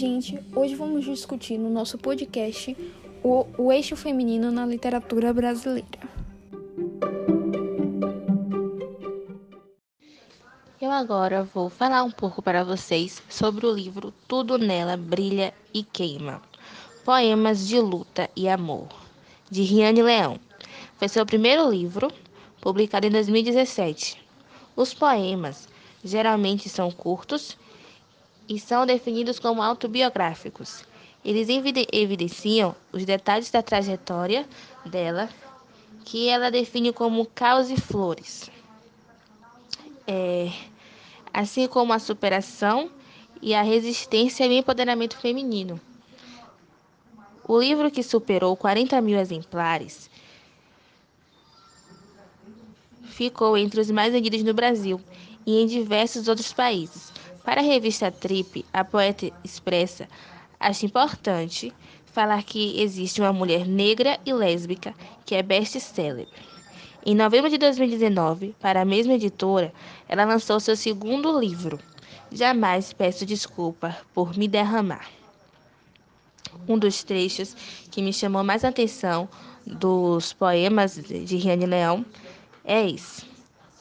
[0.00, 2.74] Gente, hoje vamos discutir no nosso podcast
[3.22, 6.00] o, o eixo feminino na literatura brasileira.
[10.80, 15.82] Eu agora vou falar um pouco para vocês sobre o livro Tudo Nela Brilha e
[15.82, 16.40] Queima
[17.04, 18.88] Poemas de Luta e Amor,
[19.50, 20.40] de Riane Leão.
[20.96, 22.10] Foi seu primeiro livro,
[22.58, 24.16] publicado em 2017.
[24.74, 25.68] Os poemas
[26.02, 27.58] geralmente são curtos
[28.50, 30.84] e são definidos como autobiográficos.
[31.24, 31.48] Eles
[31.92, 34.44] evidenciam os detalhes da trajetória
[34.84, 35.28] dela,
[36.04, 38.50] que ela define como caos e flores,
[40.04, 40.50] é,
[41.32, 42.90] assim como a superação
[43.40, 45.80] e a resistência e o empoderamento feminino.
[47.46, 50.10] O livro que superou 40 mil exemplares
[53.04, 55.00] ficou entre os mais vendidos no Brasil
[55.46, 57.19] e em diversos outros países.
[57.44, 60.08] Para a revista Trip, a poeta expressa:
[60.58, 61.72] Acho importante
[62.06, 66.28] falar que existe uma mulher negra e lésbica que é best-seller.
[67.04, 69.72] Em novembro de 2019, para a mesma editora,
[70.06, 71.78] ela lançou seu segundo livro,
[72.30, 75.08] Jamais Peço Desculpa por Me Derramar.
[76.68, 77.56] Um dos trechos
[77.90, 79.28] que me chamou mais atenção
[79.66, 82.04] dos poemas de Riane Leão
[82.64, 83.29] é esse.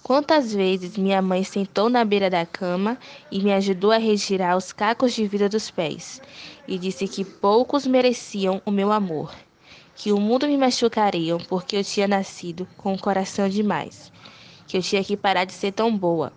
[0.09, 2.97] Quantas vezes minha mãe sentou na beira da cama
[3.31, 6.19] e me ajudou a retirar os cacos de vida dos pés,
[6.67, 9.31] e disse que poucos mereciam o meu amor,
[9.95, 14.11] que o mundo me machucaria porque eu tinha nascido com um coração demais,
[14.67, 16.33] que eu tinha que parar de ser tão boa,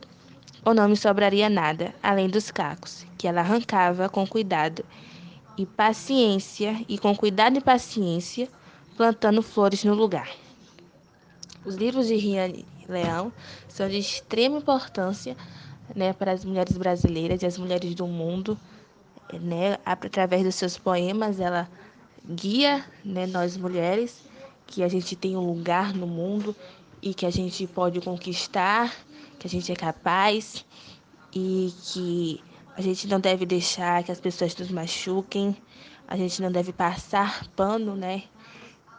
[0.62, 4.84] ou não me sobraria nada além dos cacos, que ela arrancava com cuidado
[5.56, 8.50] e paciência, e com cuidado e paciência,
[8.98, 10.28] plantando flores no lugar.
[11.64, 13.32] Os livros de Riane Leão
[13.68, 15.36] são de extrema importância
[15.94, 18.58] né, para as mulheres brasileiras e as mulheres do mundo.
[19.32, 21.66] Né, através dos seus poemas, ela
[22.28, 24.22] guia né, nós mulheres
[24.66, 26.54] que a gente tem um lugar no mundo
[27.00, 28.94] e que a gente pode conquistar,
[29.38, 30.66] que a gente é capaz
[31.34, 32.44] e que
[32.76, 35.56] a gente não deve deixar que as pessoas nos machuquem,
[36.06, 38.24] a gente não deve passar pano, né,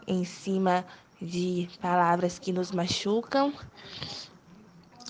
[0.08, 0.86] em cima
[1.24, 3.54] de palavras que nos machucam,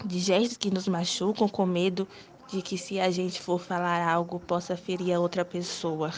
[0.06, 2.08] de gestos que nos machucam, com medo
[2.52, 6.14] de que se a gente for falar algo possa ferir a outra pessoa.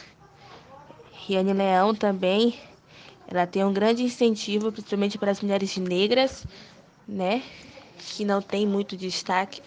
[1.13, 2.59] Riane Leão também,
[3.27, 6.45] ela tem um grande incentivo, principalmente para as mulheres negras,
[7.07, 7.41] né,
[7.97, 9.61] que não tem muito destaque.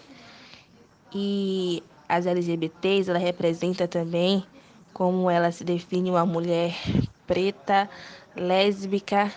[1.13, 4.45] E as LGBTs, ela representa também
[4.93, 6.75] como ela se define uma mulher
[7.25, 7.89] preta,
[8.35, 9.31] lésbica,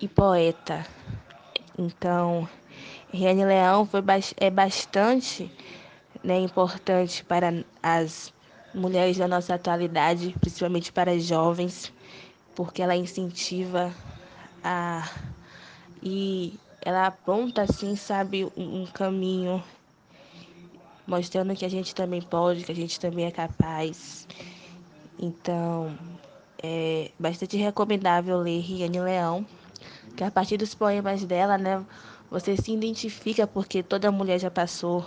[0.00, 0.86] e poeta.
[1.78, 2.48] Então,
[3.12, 4.02] Riane Leão foi,
[4.36, 5.50] é bastante
[6.22, 8.32] né, importante para as
[8.74, 11.92] mulheres da nossa atualidade, principalmente para as jovens,
[12.54, 13.92] porque ela incentiva
[14.62, 15.08] a
[16.02, 19.62] e ela aponta assim, sabe, um, um caminho
[21.06, 24.26] mostrando que a gente também pode, que a gente também é capaz.
[25.18, 25.94] Então,
[26.62, 29.46] é bastante recomendável ler Riane Leão
[30.16, 31.84] que a partir dos poemas dela, né,
[32.30, 35.04] você se identifica porque toda mulher já passou,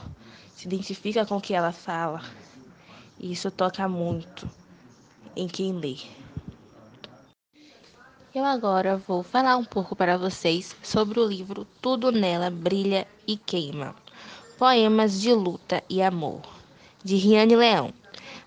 [0.55, 2.21] se identifica com o que ela fala.
[3.19, 4.49] E isso toca muito
[5.35, 5.97] em quem lê.
[8.33, 13.37] Eu agora vou falar um pouco para vocês sobre o livro Tudo Nela Brilha e
[13.37, 13.95] Queima
[14.57, 16.41] Poemas de Luta e Amor,
[17.03, 17.93] de Riane Leão.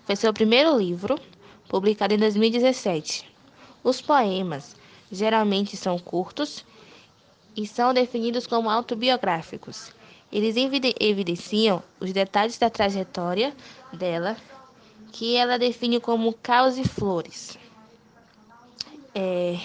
[0.05, 1.19] Foi seu primeiro livro,
[1.67, 3.29] publicado em 2017.
[3.83, 4.75] Os poemas
[5.11, 6.65] geralmente são curtos
[7.55, 9.91] e são definidos como autobiográficos.
[10.31, 10.55] Eles
[10.99, 13.55] evidenciam os detalhes da trajetória
[13.93, 14.35] dela,
[15.11, 17.57] que ela define como caos e flores,
[19.15, 19.57] é,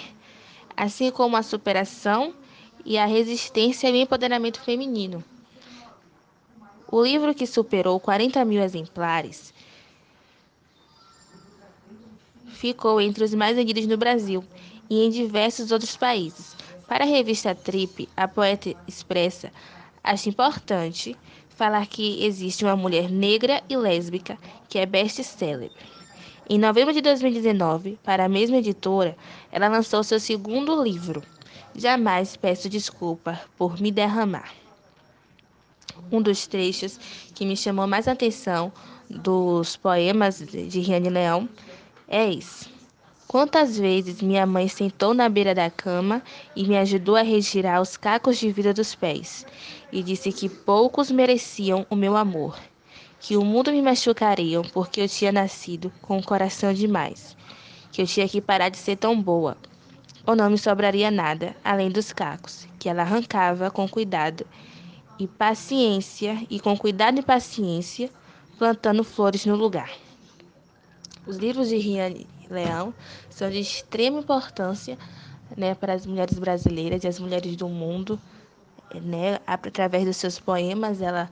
[0.75, 2.33] assim como a superação
[2.85, 5.23] e a resistência e o empoderamento feminino.
[6.89, 9.53] O livro que superou 40 mil exemplares
[12.47, 14.43] ficou entre os mais vendidos no Brasil
[14.89, 16.55] e em diversos outros países.
[16.87, 19.51] Para a revista Trip, a poeta expressa:
[20.03, 21.17] Acho importante
[21.49, 24.37] falar que existe uma mulher negra e lésbica
[24.67, 25.71] que é best-seller.
[26.49, 29.15] Em novembro de 2019, para a mesma editora,
[29.51, 31.23] ela lançou seu segundo livro,
[31.73, 34.51] Jamais Peço Desculpa por Me Derramar.
[36.11, 36.99] Um dos trechos
[37.33, 38.73] que me chamou mais atenção
[39.09, 41.47] dos poemas de Riane Leão
[42.07, 42.72] é esse.
[43.33, 46.21] Quantas vezes minha mãe sentou na beira da cama
[46.55, 49.43] e me ajudou a retirar os cacos de vida dos pés,
[49.91, 52.55] e disse que poucos mereciam o meu amor,
[53.19, 57.35] que o mundo me machucaria porque eu tinha nascido com um coração demais,
[57.91, 59.57] que eu tinha que parar de ser tão boa,
[60.27, 64.45] ou não me sobraria nada além dos cacos, que ela arrancava com cuidado
[65.17, 68.11] e paciência, e com cuidado e paciência,
[68.59, 70.02] plantando flores no lugar.
[71.25, 72.93] Os livros de Riane Leão
[73.29, 74.97] são de extrema importância
[75.55, 78.19] né, para as mulheres brasileiras e as mulheres do mundo.
[78.93, 81.31] Né, através dos seus poemas, ela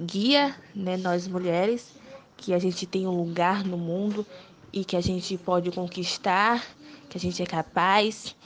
[0.00, 1.96] guia né, nós mulheres
[2.36, 4.24] que a gente tem um lugar no mundo
[4.72, 6.64] e que a gente pode conquistar,
[7.08, 8.36] que a gente é capaz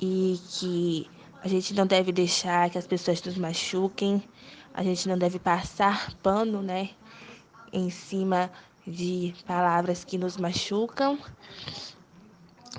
[0.00, 1.10] e que
[1.42, 4.22] a gente não deve deixar que as pessoas nos machuquem,
[4.72, 6.90] a gente não deve passar pano, né,
[7.72, 8.50] em cima
[8.88, 11.18] de palavras que nos machucam,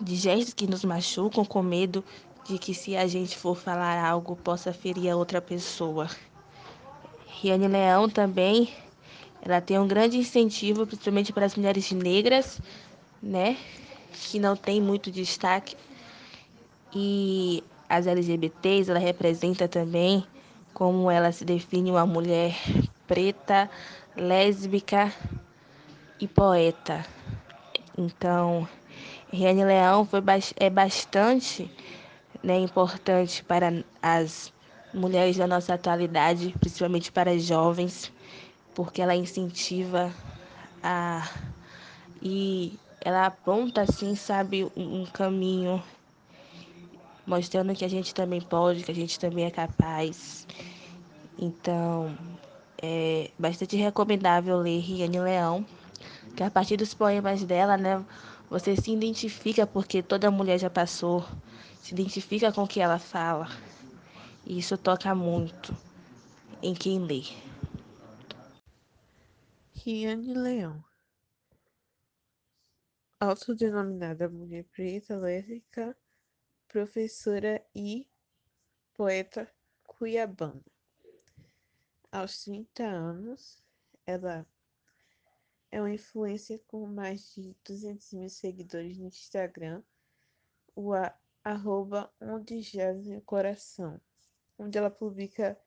[0.02, 2.04] de gestos que nos machucam, com medo
[2.46, 6.10] de que se a gente for falar algo possa ferir a outra pessoa.
[7.28, 8.74] Riane Leão também,
[9.42, 12.60] ela tem um grande incentivo, principalmente para as mulheres negras,
[13.22, 13.56] né,
[14.12, 15.76] que não tem muito destaque.
[16.94, 20.26] E as LGBTs, ela representa também
[20.74, 22.56] como ela se define uma mulher
[23.06, 23.70] preta,
[24.16, 25.14] lésbica
[26.20, 27.06] e poeta.
[27.98, 28.68] Então,
[29.32, 30.22] Riane Leão foi,
[30.58, 31.70] é bastante
[32.44, 34.52] né, importante para as
[34.94, 38.12] mulheres da nossa atualidade, principalmente para as jovens,
[38.74, 40.12] porque ela incentiva
[40.82, 41.28] a
[42.22, 45.82] e ela aponta assim, sabe, um, caminho
[47.26, 50.46] mostrando que a gente também pode, que a gente também é capaz.
[51.38, 52.18] Então,
[52.82, 55.66] é bastante recomendável ler Riane Leão,
[56.40, 58.02] que a partir dos poemas dela, né,
[58.50, 61.28] você se identifica porque toda mulher já passou,
[61.82, 63.50] se identifica com o que ela fala.
[64.46, 65.76] E isso toca muito
[66.64, 67.24] em quem lê.
[69.74, 70.82] Riane Leão
[73.20, 75.94] autodenominada mulher preta lésbica
[76.70, 78.08] professora e
[78.94, 79.46] poeta
[79.84, 80.64] cuiabana.
[82.10, 83.62] Aos 30 anos,
[84.06, 84.48] ela
[85.72, 89.84] é uma influência com mais de 200 mil seguidores no Instagram,
[90.76, 94.00] o a, arroba onde jaz meu coração,
[94.58, 95.60] onde ela publica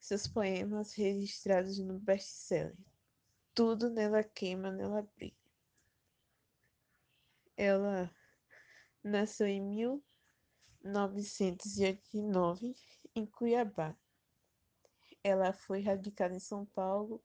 [0.00, 2.76] seus poemas registrados no best-seller.
[3.54, 5.36] Tudo nela queima, nela brilha.
[7.56, 8.10] Ela
[9.02, 10.02] nasceu em mil
[10.82, 12.74] 1989,
[13.14, 13.96] em Cuiabá.
[15.22, 17.22] Ela foi radicada em São Paulo,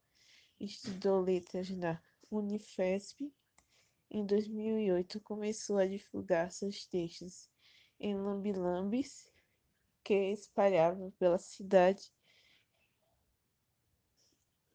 [0.59, 2.01] estudou letras na
[2.31, 3.31] Unifesp.
[4.09, 7.49] Em 2008, começou a divulgar seus textos
[7.99, 9.31] em lambilambes
[10.03, 12.11] que espalhavam pela cidade.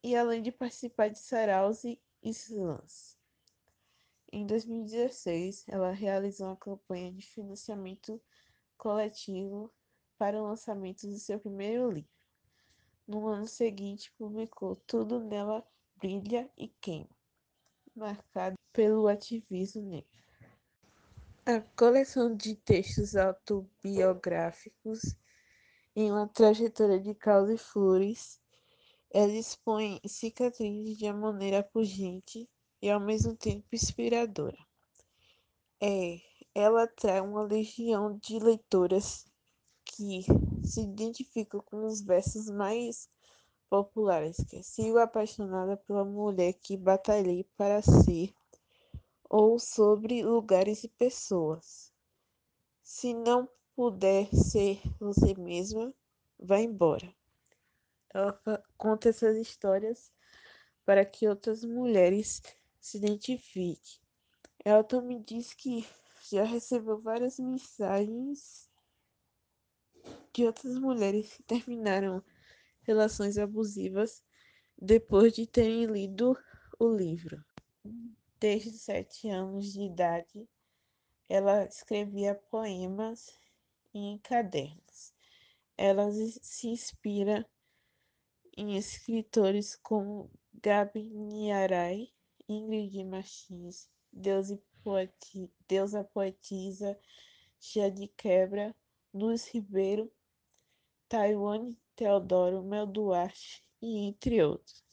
[0.03, 3.17] E além de participar de saraus e slams.
[4.31, 8.21] Em 2016, ela realizou uma campanha de financiamento
[8.77, 9.71] coletivo
[10.17, 12.09] para o lançamento do seu primeiro livro.
[13.07, 15.65] No ano seguinte, publicou Tudo Nela
[16.03, 17.07] Brilha e Queima,
[17.95, 20.09] marcado pelo ativismo negro.
[21.45, 25.15] A coleção de textos autobiográficos
[25.95, 28.37] em uma trajetória de caos e flores,
[29.13, 32.49] ela expõe cicatrizes de uma maneira pungente
[32.81, 34.57] e ao mesmo tempo inspiradora.
[35.81, 36.17] É
[36.53, 39.25] ela atrai uma legião de leitoras
[39.85, 40.25] que
[40.65, 43.07] se identificam com os versos mais
[43.73, 48.31] populares, que sigo apaixonada pela mulher que batalhei para ser,
[49.27, 51.91] ou sobre lugares e pessoas.
[52.83, 55.91] Se não puder ser você mesma,
[56.37, 57.11] vá embora.
[58.13, 58.39] Ela
[58.77, 60.11] conta essas histórias
[60.85, 62.43] para que outras mulheres
[62.79, 63.99] se identifiquem.
[64.63, 65.83] Ela também diz que
[66.29, 68.69] já recebeu várias mensagens
[70.31, 72.23] de outras mulheres que terminaram
[72.83, 74.23] relações abusivas
[74.77, 76.37] depois de terem lido
[76.79, 77.43] o livro.
[78.39, 80.47] Desde sete anos de idade,
[81.29, 83.27] ela escrevia poemas
[83.93, 85.13] em cadernos.
[85.77, 87.49] Ela se inspira
[88.55, 90.29] em escritores como
[90.61, 92.09] Gabi Niarai,
[92.47, 94.49] Ingrid Martins, Deus
[94.83, 96.99] poeti, Deusa Poetisa,
[97.59, 98.75] Chia de Quebra,
[99.13, 100.11] Luz Ribeiro,
[101.07, 104.83] Taiwane Teodoro, Mel Duarte e entre outros.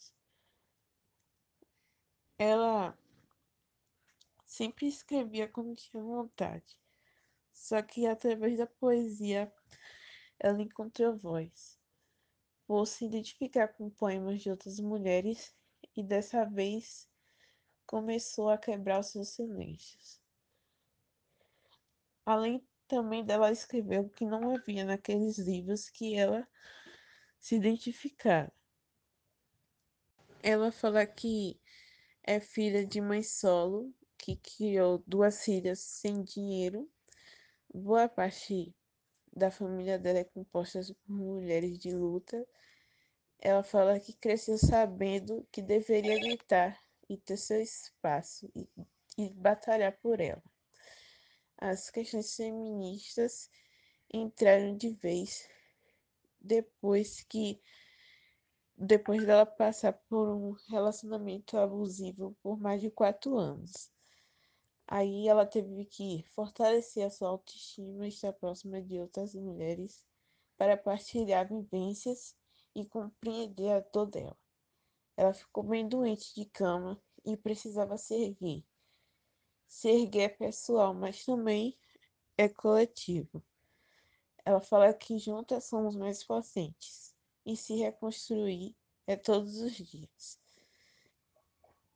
[2.38, 2.96] Ela
[4.46, 6.78] sempre escrevia quando tinha vontade,
[7.52, 9.52] só que através da poesia
[10.38, 11.78] ela encontrou voz.
[12.66, 15.54] Por se identificar com poemas de outras mulheres
[15.96, 17.08] e dessa vez
[17.86, 20.20] começou a quebrar os seus silêncios.
[22.24, 26.46] Além também dela escrever o que não havia naqueles livros que ela
[27.40, 28.52] se identificara.
[30.42, 31.58] Ela fala que
[32.22, 36.88] é filha de mãe solo, que criou duas filhas sem dinheiro.
[37.72, 38.74] Boa parte
[39.32, 42.46] da família dela é composta por mulheres de luta.
[43.38, 46.78] Ela fala que cresceu sabendo que deveria gritar
[47.08, 48.68] e ter seu espaço e,
[49.16, 50.42] e batalhar por ela.
[51.56, 53.50] As questões feministas
[54.12, 55.48] entraram de vez
[56.40, 57.60] depois que
[58.76, 63.92] depois dela passar por um relacionamento abusivo por mais de quatro anos.
[64.86, 70.04] Aí ela teve que fortalecer a sua autoestima e estar próxima de outras mulheres
[70.56, 72.34] para partilhar vivências
[72.74, 74.36] e compreender a dor dela.
[75.16, 78.64] Ela ficou bem doente de cama e precisava se erguer.
[79.68, 81.78] Se erguer é pessoal, mas também
[82.36, 83.44] é coletivo.
[84.50, 87.14] Ela fala que juntas somos mais potentes
[87.46, 88.74] e se reconstruir
[89.06, 90.40] é todos os dias.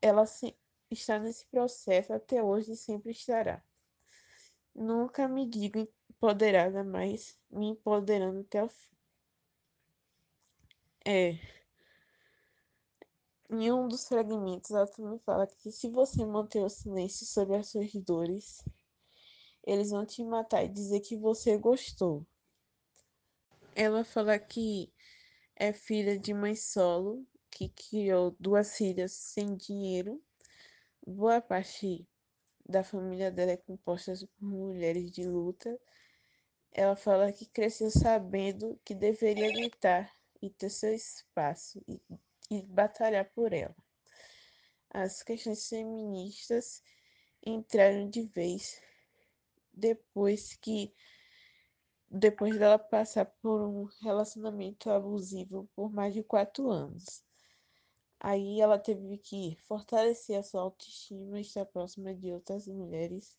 [0.00, 0.56] Ela se,
[0.88, 3.61] está nesse processo até hoje e sempre estará.
[4.73, 8.96] Nunca me digo empoderada, mas me empoderando até o fim.
[11.04, 11.32] É.
[13.50, 17.66] Em um dos fragmentos, ela também fala que se você manter o silêncio sobre as
[17.66, 18.64] suas dores,
[19.64, 22.25] eles vão te matar e dizer que você gostou.
[23.76, 24.93] Ela fala que
[25.57, 30.23] é filha de mãe solo, que criou duas filhas sem dinheiro.
[31.04, 32.07] Boa parte
[32.64, 35.76] da família dela é composta por mulheres de luta.
[36.71, 40.09] Ela fala que cresceu sabendo que deveria gritar
[40.40, 42.00] e ter seu espaço e,
[42.50, 43.75] e batalhar por ela.
[44.88, 46.81] As questões feministas
[47.45, 48.81] entraram de vez
[49.73, 50.95] depois que
[52.11, 57.25] depois dela passar por um relacionamento abusivo por mais de quatro anos.
[58.20, 63.37] Aí ela teve que fortalecer a sua autoestima e estar próxima de outras mulheres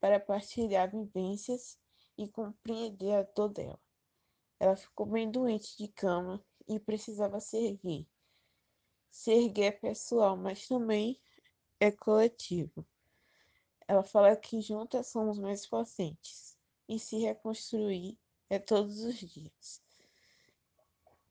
[0.00, 1.78] para partilhar vivências
[2.16, 3.80] e compreender a dor dela.
[4.58, 8.06] Ela ficou bem doente de cama e precisava se erguer.
[9.10, 11.20] Se erguer é pessoal, mas também
[11.78, 12.84] é coletivo.
[13.86, 16.53] Ela fala que juntas somos mais potentes
[16.88, 18.18] e se reconstruir
[18.50, 19.82] é todos os dias.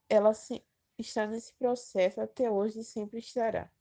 [0.09, 0.63] Ela se,
[0.97, 3.71] está nesse processo até hoje e sempre estará.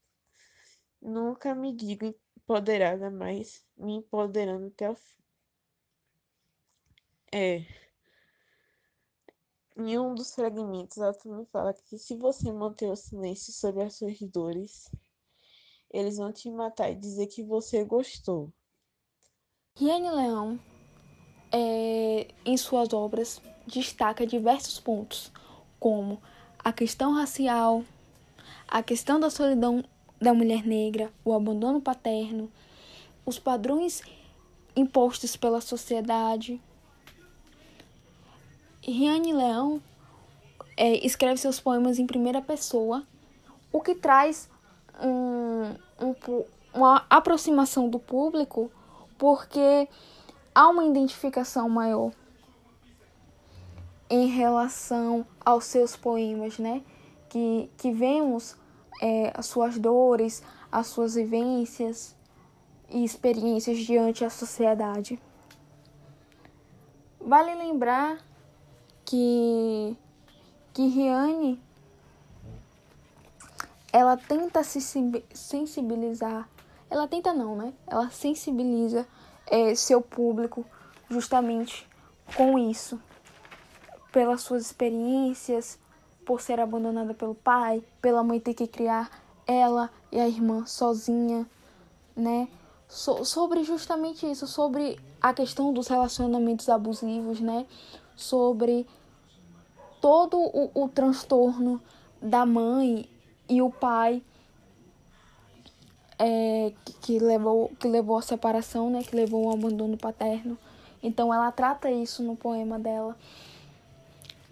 [1.00, 5.23] Nunca me digo empoderada, mas me empoderando até o fim.
[7.33, 7.67] É.
[9.76, 13.95] Em um dos fragmentos, ela também fala que se você manter o silêncio sobre as
[13.97, 14.91] suas dores,
[15.91, 18.52] eles vão te matar e dizer que você gostou.
[19.75, 20.72] Riane Leão
[21.52, 25.30] é, em suas obras, destaca diversos pontos,
[25.78, 26.21] como
[26.59, 27.85] a questão racial,
[28.66, 29.85] a questão da solidão
[30.21, 32.50] da mulher negra, o abandono paterno,
[33.26, 34.02] os padrões
[34.75, 36.61] impostos pela sociedade.
[38.80, 39.82] Riane Leão
[40.76, 43.04] é, escreve seus poemas em primeira pessoa,
[43.73, 44.49] o que traz
[45.00, 48.71] um, um, uma aproximação do público,
[49.18, 49.88] porque
[50.54, 52.12] há uma identificação maior
[54.09, 56.82] em relação aos seus poemas, né?
[57.28, 58.56] Que, que vemos
[59.00, 62.14] é, as suas dores, as suas vivências
[62.90, 65.18] e experiências diante a sociedade.
[67.18, 68.18] Vale lembrar
[69.04, 69.97] que,
[70.75, 71.59] que Riane
[73.92, 74.80] ela tenta se
[75.32, 76.49] sensibilizar,
[76.90, 77.75] ela tenta não, né?
[77.87, 79.06] Ela sensibiliza
[79.52, 80.64] é, seu público
[81.11, 81.87] justamente
[82.35, 82.99] com isso,
[84.11, 85.78] pelas suas experiências,
[86.25, 89.11] por ser abandonada pelo pai, pela mãe ter que criar
[89.47, 91.47] ela e a irmã sozinha,
[92.16, 92.49] né?
[92.88, 97.66] So sobre justamente isso, sobre a questão dos relacionamentos abusivos, né?
[98.16, 98.87] Sobre
[100.00, 101.82] todo o, o transtorno
[102.21, 103.06] da mãe
[103.49, 104.23] e o pai
[106.19, 110.59] é, que, levou, que levou à separação, né, que levou ao abandono paterno.
[111.02, 113.16] Então ela trata isso no poema dela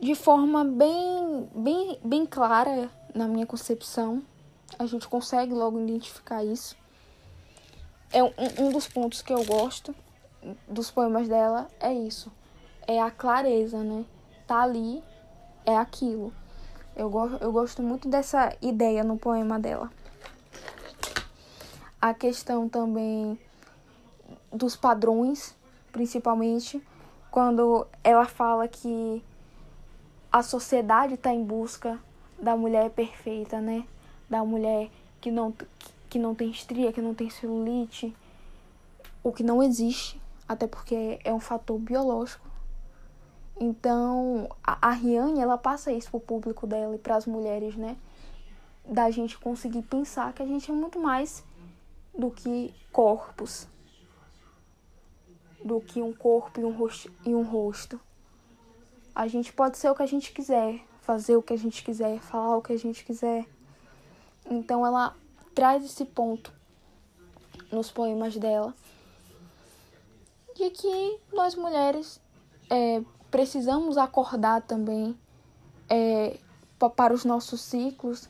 [0.01, 4.23] de forma bem, bem, bem clara na minha concepção.
[4.79, 6.75] A gente consegue logo identificar isso.
[8.11, 9.95] É um, um dos pontos que eu gosto
[10.67, 12.33] dos poemas dela é isso.
[12.87, 14.05] É a clareza, né?
[14.47, 15.03] Tá ali,
[15.67, 16.33] é aquilo.
[16.97, 19.91] Eu, go eu gosto muito dessa ideia no poema dela.
[22.01, 23.39] A questão também
[24.53, 25.55] dos padrões,
[25.93, 26.83] principalmente
[27.31, 29.23] quando ela fala que
[30.33, 31.99] a sociedade está em busca
[32.39, 33.85] da mulher perfeita, né?
[34.29, 34.91] Da mulher
[35.21, 35.55] que não,
[36.09, 38.15] que não tem estria, que não tem celulite,
[39.23, 42.49] o que não existe, até porque é um fator biológico.
[43.61, 47.97] Então, a, a Riane, ela passa isso pro público dela e para as mulheres, né?
[48.87, 51.45] Da gente conseguir pensar que a gente é muito mais
[52.17, 53.67] do que corpos,
[55.65, 57.13] do que um corpo e um rosto.
[57.25, 58.01] E um rosto.
[59.15, 62.19] A gente pode ser o que a gente quiser, fazer o que a gente quiser,
[62.21, 63.47] falar o que a gente quiser.
[64.49, 65.17] Então ela
[65.55, 66.53] traz esse ponto
[67.71, 68.75] nos poemas dela
[70.61, 72.21] de que nós mulheres
[72.69, 75.19] é, precisamos acordar também
[75.89, 76.39] é,
[76.97, 78.29] para os nossos ciclos,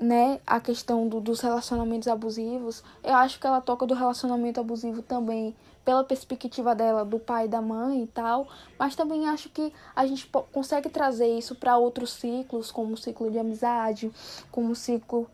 [0.00, 0.40] né?
[0.46, 2.82] A questão do, dos relacionamentos abusivos.
[3.02, 7.48] Eu acho que ela toca do relacionamento abusivo também pela perspectiva dela, do pai e
[7.48, 8.48] da mãe e tal,
[8.78, 13.30] mas também acho que a gente consegue trazer isso para outros ciclos, como o ciclo
[13.30, 14.10] de amizade,
[14.50, 15.28] como o ciclo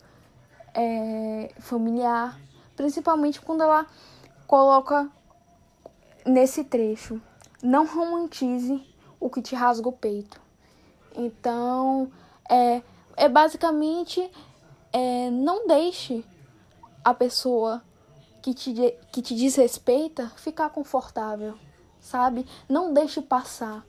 [0.73, 2.37] é, familiar,
[2.75, 3.87] principalmente quando ela
[4.45, 5.09] coloca
[6.25, 7.21] nesse trecho:
[7.63, 8.85] não romantize
[9.19, 10.41] o que te rasga o peito.
[11.15, 12.11] Então,
[12.49, 12.81] é,
[13.15, 14.29] é basicamente
[14.93, 16.23] é, não deixe
[17.03, 17.81] a pessoa
[18.41, 18.73] que te,
[19.11, 21.55] que te desrespeita ficar confortável,
[21.99, 22.45] sabe?
[22.67, 23.85] Não deixe passar.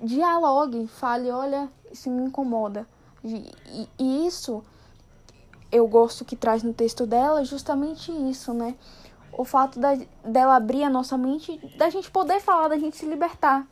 [0.00, 2.86] Dialogue, fale, olha, isso me incomoda.
[3.24, 4.62] E, e, e isso
[5.70, 8.76] eu gosto que traz no texto dela justamente isso, né?
[9.32, 13.06] O fato da, dela abrir a nossa mente, da gente poder falar, da gente se
[13.06, 13.66] libertar,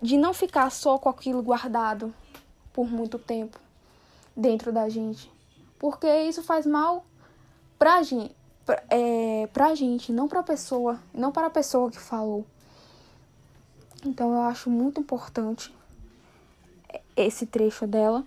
[0.00, 2.14] de não ficar só com aquilo guardado
[2.72, 3.58] por muito tempo
[4.40, 5.30] dentro da gente,
[5.78, 7.04] porque isso faz mal
[7.78, 12.44] pra gente, pra, é, pra gente, não pra pessoa, não para a pessoa que falou.
[14.04, 15.74] Então eu acho muito importante
[17.14, 18.24] esse trecho dela,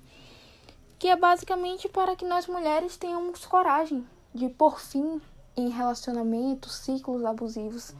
[0.99, 5.19] que é basicamente para que nós mulheres tenhamos coragem de pôr fim
[5.57, 7.93] em relacionamentos, ciclos abusivos,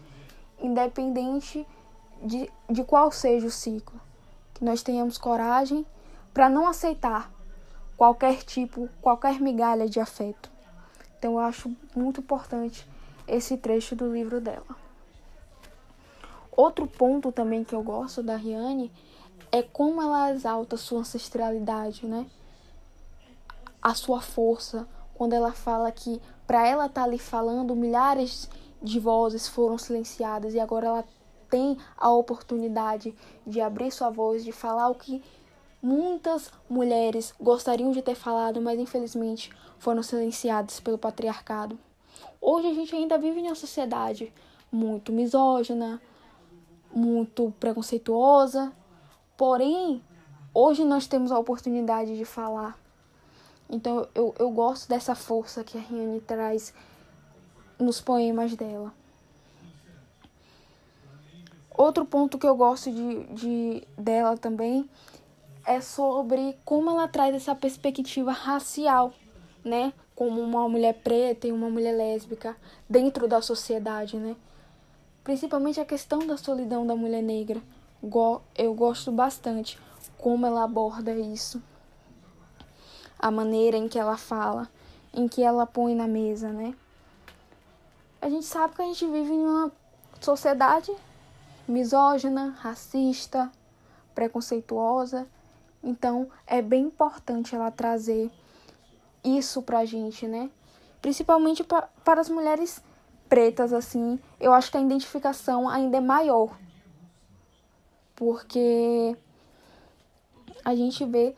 [0.60, 1.66] independente
[2.22, 4.00] de, de qual seja o ciclo.
[4.54, 5.84] Que nós tenhamos coragem
[6.32, 7.32] para não aceitar
[7.98, 10.52] qualquer tipo, qualquer migalha de afeto.
[11.18, 12.88] Então eu acho muito importante
[13.28, 14.76] esse trecho do livro dela.
[16.52, 18.92] Outro ponto também que eu gosto da Riane
[19.52, 22.28] é como ela exalta sua ancestralidade, né?
[23.82, 28.50] A sua força, quando ela fala que para ela estar tá ali falando, milhares
[28.82, 31.06] de vozes foram silenciadas e agora ela
[31.50, 35.24] tem a oportunidade de abrir sua voz, de falar o que
[35.84, 41.78] muitas mulheres gostariam de ter falado, mas infelizmente foram silenciadas pelo patriarcado.
[42.40, 44.34] Hoje a gente ainda vive em uma sociedade
[44.72, 46.02] muito misógina,
[46.90, 48.72] muito preconceituosa,
[49.36, 50.02] porém,
[50.54, 52.80] hoje nós temos a oportunidade de falar.
[53.70, 56.74] Então eu, eu gosto dessa força que a Riane traz
[57.78, 58.94] nos poemas dela.
[61.76, 64.88] Outro ponto que eu gosto de, de dela também
[65.66, 69.14] é sobre como ela traz essa perspectiva racial,
[69.64, 69.94] né?
[70.16, 72.56] Como uma mulher preta e uma mulher lésbica
[72.90, 74.36] dentro da sociedade, né?
[75.24, 77.62] Principalmente a questão da solidão da mulher negra.
[78.56, 79.80] Eu gosto bastante
[80.18, 81.62] como ela aborda isso.
[83.18, 84.70] A maneira em que ela fala,
[85.14, 86.76] em que ela põe na mesa, né?
[88.22, 89.72] A gente sabe que a gente vive em uma
[90.20, 90.94] sociedade
[91.66, 93.50] misógina, racista,
[94.14, 95.26] preconceituosa
[95.84, 98.32] então é bem importante ela trazer
[99.24, 100.50] isso pra gente, né?
[101.02, 102.82] Principalmente pra, para as mulheres
[103.28, 104.20] pretas, assim.
[104.40, 106.58] Eu acho que a identificação ainda é maior.
[108.16, 109.18] Porque
[110.64, 111.36] a gente vê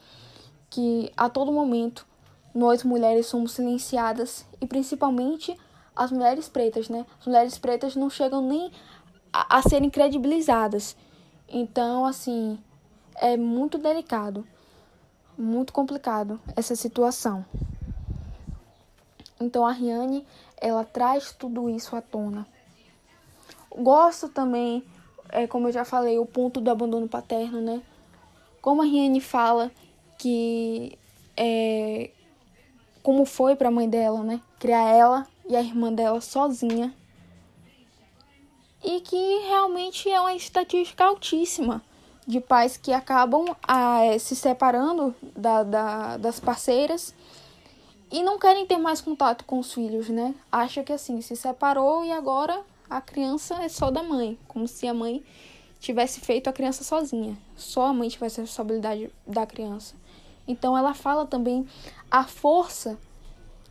[0.70, 2.06] que a todo momento
[2.54, 5.58] nós mulheres somos silenciadas e principalmente
[5.96, 7.06] as mulheres pretas, né?
[7.20, 8.72] As mulheres pretas não chegam nem
[9.32, 10.96] a, a serem credibilizadas.
[11.48, 12.60] Então, assim,
[13.16, 14.46] é muito delicado,
[15.38, 17.46] muito complicado essa situação.
[19.40, 20.26] Então a Riane,
[20.58, 22.48] ela traz tudo isso à tona.
[23.70, 24.84] Gosto também,
[25.30, 27.82] é, como eu já falei, o ponto do abandono paterno, né?
[28.62, 29.72] Como a Riane fala
[30.18, 30.98] que
[31.36, 32.12] é,
[33.04, 34.42] como foi para a mãe dela, né?
[34.60, 36.94] Criar ela e a irmã dela sozinha.
[38.84, 41.84] E que realmente é uma estatística altíssima
[42.28, 47.14] de pais que acabam ah, é, se separando da, da, das parceiras
[48.12, 50.34] e não querem ter mais contato com os filhos, né?
[50.52, 54.88] Acha que assim, se separou e agora a criança é só da mãe, como se
[54.88, 55.24] a mãe
[55.80, 59.96] tivesse feito a criança sozinha, só a mãe tivesse a responsabilidade da criança.
[60.48, 61.68] Então ela fala também
[62.10, 62.98] a força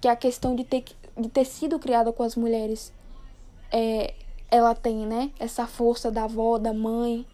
[0.00, 0.84] que a questão de ter,
[1.16, 2.92] de ter sido criada com as mulheres
[3.72, 4.14] é,
[4.50, 5.30] ela tem, né?
[5.38, 7.26] Essa força da avó, da mãe,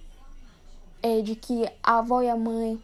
[1.02, 2.80] é, de que a avó e a mãe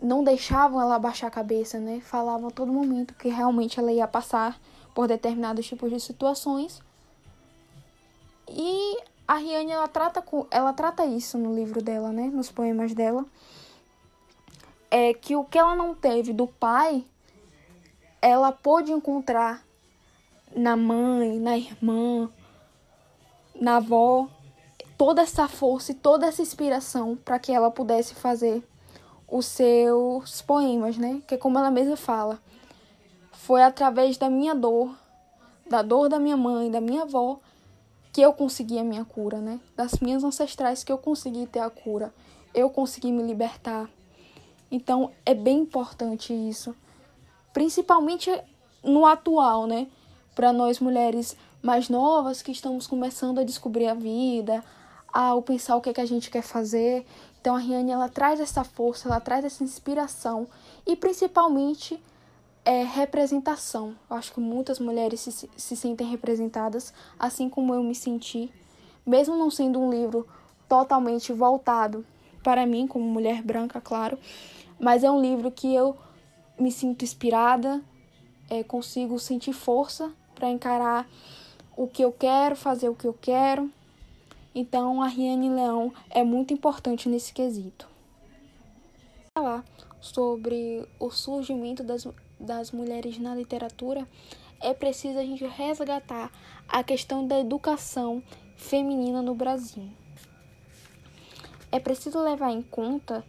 [0.00, 2.00] não deixavam ela baixar a cabeça, né?
[2.00, 4.58] Falavam a todo momento que realmente ela ia passar
[4.94, 6.80] por determinados tipos de situações.
[8.48, 12.30] E a Riane ela trata com, ela trata isso no livro dela, né?
[12.32, 13.24] Nos poemas dela,
[14.90, 17.04] é que o que ela não teve do pai,
[18.20, 19.64] ela pôde encontrar
[20.56, 22.28] na mãe, na irmã,
[23.54, 24.28] na avó,
[25.00, 28.62] toda essa força e toda essa inspiração para que ela pudesse fazer
[29.26, 31.22] os seus poemas, né?
[31.26, 32.38] Que como ela mesma fala,
[33.32, 34.94] foi através da minha dor,
[35.66, 37.40] da dor da minha mãe, da minha avó,
[38.12, 39.58] que eu consegui a minha cura, né?
[39.74, 42.12] Das minhas ancestrais que eu consegui ter a cura,
[42.52, 43.88] eu consegui me libertar.
[44.70, 46.76] Então é bem importante isso,
[47.54, 48.30] principalmente
[48.84, 49.86] no atual, né?
[50.34, 54.62] Para nós mulheres mais novas que estamos começando a descobrir a vida,
[55.12, 57.06] ao pensar o que, é que a gente quer fazer.
[57.40, 60.46] Então a Riane ela traz essa força, ela traz essa inspiração
[60.86, 62.02] e principalmente
[62.64, 63.94] é, representação.
[64.08, 68.52] Eu acho que muitas mulheres se, se sentem representadas, assim como eu me senti,
[69.06, 70.26] mesmo não sendo um livro
[70.68, 72.04] totalmente voltado
[72.42, 74.18] para mim, como mulher branca, claro,
[74.78, 75.96] mas é um livro que eu
[76.58, 77.82] me sinto inspirada,
[78.48, 81.08] é, consigo sentir força para encarar
[81.76, 83.70] o que eu quero, fazer o que eu quero
[84.54, 87.88] então, a Riane Leão é muito importante nesse quesito.
[89.36, 89.64] Falar
[90.00, 92.06] sobre o surgimento das,
[92.38, 94.06] das mulheres na literatura,
[94.60, 96.32] é preciso a gente resgatar
[96.68, 98.22] a questão da educação
[98.56, 99.88] feminina no Brasil.
[101.70, 103.24] É preciso levar em conta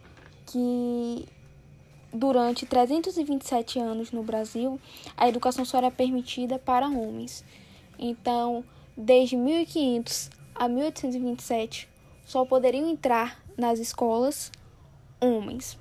[0.46, 1.26] que
[2.12, 4.80] durante 327 anos no Brasil,
[5.16, 7.44] a educação só era permitida para homens.
[7.96, 8.64] Então,
[8.96, 11.88] desde 1500 a 1827
[12.24, 14.52] só poderiam entrar nas escolas
[15.20, 15.76] homens.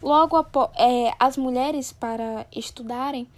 [0.00, 0.42] Logo,
[0.78, 3.28] é, as mulheres, para estudarem,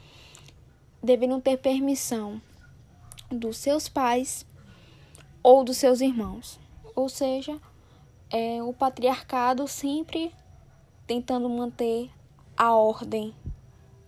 [1.03, 2.41] deveriam ter permissão
[3.29, 4.47] dos seus pais
[5.43, 6.61] ou dos seus irmãos.
[6.95, 7.61] Ou seja,
[8.31, 10.33] é, o patriarcado sempre
[11.05, 12.13] tentando manter
[12.57, 13.35] a ordem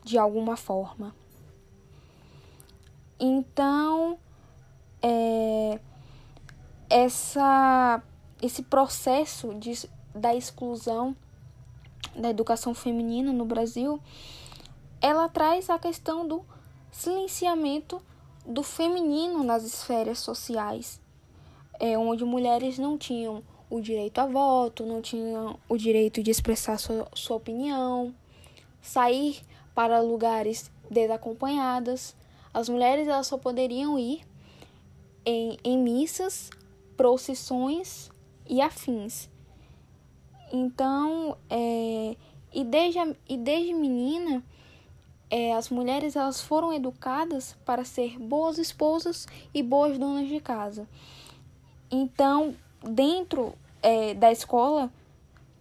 [0.04, 1.12] de alguma forma.
[3.18, 4.16] Então,
[5.02, 5.80] é,
[6.90, 8.02] essa,
[8.42, 11.16] esse processo de, da exclusão
[12.14, 14.00] da educação feminina no Brasil,
[15.00, 16.44] ela traz a questão do
[16.90, 18.02] silenciamento
[18.44, 21.00] do feminino nas esferas sociais,
[21.78, 26.78] é, onde mulheres não tinham o direito a voto, não tinham o direito de expressar
[26.78, 28.14] sua, sua opinião,
[28.80, 29.40] sair
[29.74, 32.16] para lugares desacompanhadas.
[32.52, 34.22] As mulheres elas só poderiam ir
[35.24, 36.50] em, em missas,
[36.98, 38.10] procissões
[38.46, 39.30] e afins.
[40.52, 42.16] Então, é,
[42.52, 44.42] e, desde, e desde menina,
[45.30, 50.88] é, as mulheres elas foram educadas para ser boas esposas e boas donas de casa.
[51.90, 54.92] Então, dentro é, da escola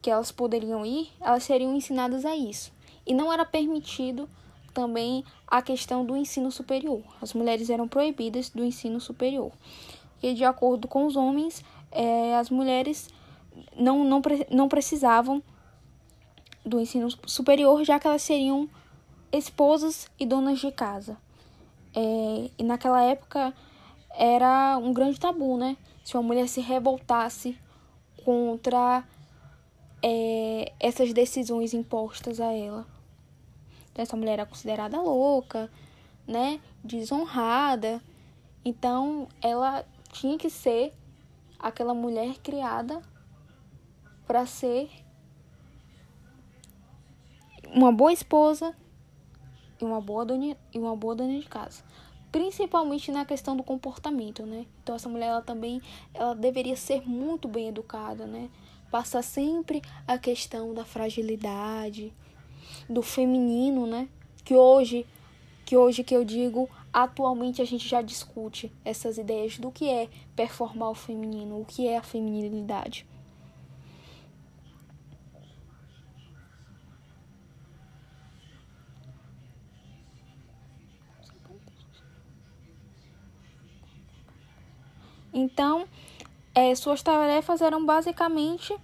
[0.02, 2.74] que elas poderiam ir, elas seriam ensinadas a isso.
[3.06, 4.28] E não era permitido
[4.74, 7.02] também a questão do ensino superior.
[7.22, 9.52] As mulheres eram proibidas do ensino superior.
[10.22, 13.10] E de acordo com os homens, é, as mulheres
[13.76, 15.42] não, não, não precisavam
[16.66, 18.70] do ensino superior, já que elas seriam
[19.32, 21.18] esposas e donas de casa.
[21.96, 23.54] É, e naquela época
[24.12, 25.78] era um grande tabu, né?
[26.04, 27.58] Se uma mulher se revoltasse
[28.24, 29.04] contra
[30.02, 32.86] é, essas decisões impostas a ela.
[33.96, 35.72] Essa mulher era considerada louca,
[36.28, 36.60] né?
[36.84, 38.02] Desonrada.
[38.64, 39.86] Então, ela
[40.20, 40.94] tinha que ser
[41.60, 43.02] aquela mulher criada
[44.26, 44.90] para ser
[47.74, 48.76] uma boa esposa
[49.80, 51.84] e uma boa dona, e uma boa dona de casa
[52.32, 54.66] principalmente na questão do comportamento, né?
[54.84, 55.82] Então essa mulher ela também
[56.14, 58.50] ela deveria ser muito bem educada, né?
[58.92, 62.14] Passar sempre a questão da fragilidade,
[62.90, 64.08] do feminino, né?
[64.44, 65.06] Que hoje,
[65.66, 70.10] que hoje que eu digo, Atualmente a gente já discute essas ideias do que é
[70.36, 73.06] performar o feminino, o que é a feminilidade.
[85.34, 85.88] Então,
[86.56, 88.76] é, suas tarefas eram basicamente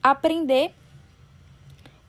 [0.00, 0.72] aprender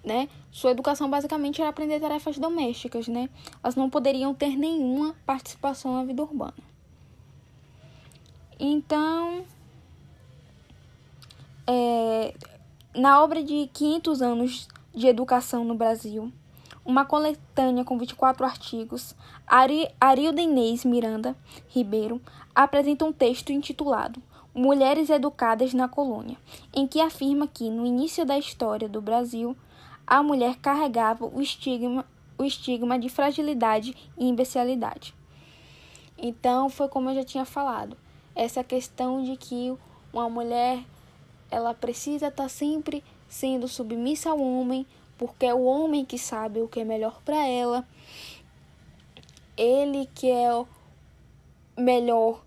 [0.08, 0.30] né?
[0.50, 3.30] Sua educação basicamente era aprender tarefas domésticas, né?
[3.62, 6.54] Elas não poderiam ter nenhuma participação na vida urbana.
[8.60, 9.44] Então,
[11.68, 12.34] é,
[12.96, 16.32] na obra de 500 anos de educação no Brasil,
[16.84, 19.14] uma coletânea com 24 artigos,
[19.46, 21.36] Ari, Arilda Inês Miranda
[21.68, 22.22] Ribeiro
[22.56, 24.22] apresenta um texto intitulado
[24.56, 26.36] Mulheres Educadas na Colônia,
[26.74, 29.56] em que afirma que, no início da história do Brasil,
[30.08, 32.06] a mulher carregava o estigma,
[32.38, 35.14] o estigma de fragilidade e imbecilidade.
[36.18, 37.98] Então, foi como eu já tinha falado,
[38.34, 39.76] essa questão de que
[40.14, 40.84] uma mulher
[41.52, 46.62] ela precisa estar tá sempre sendo submissa ao homem, porque é o homem que sabe
[46.62, 47.86] o que é melhor para ela.
[49.56, 50.68] Ele que é o
[51.78, 52.44] melhor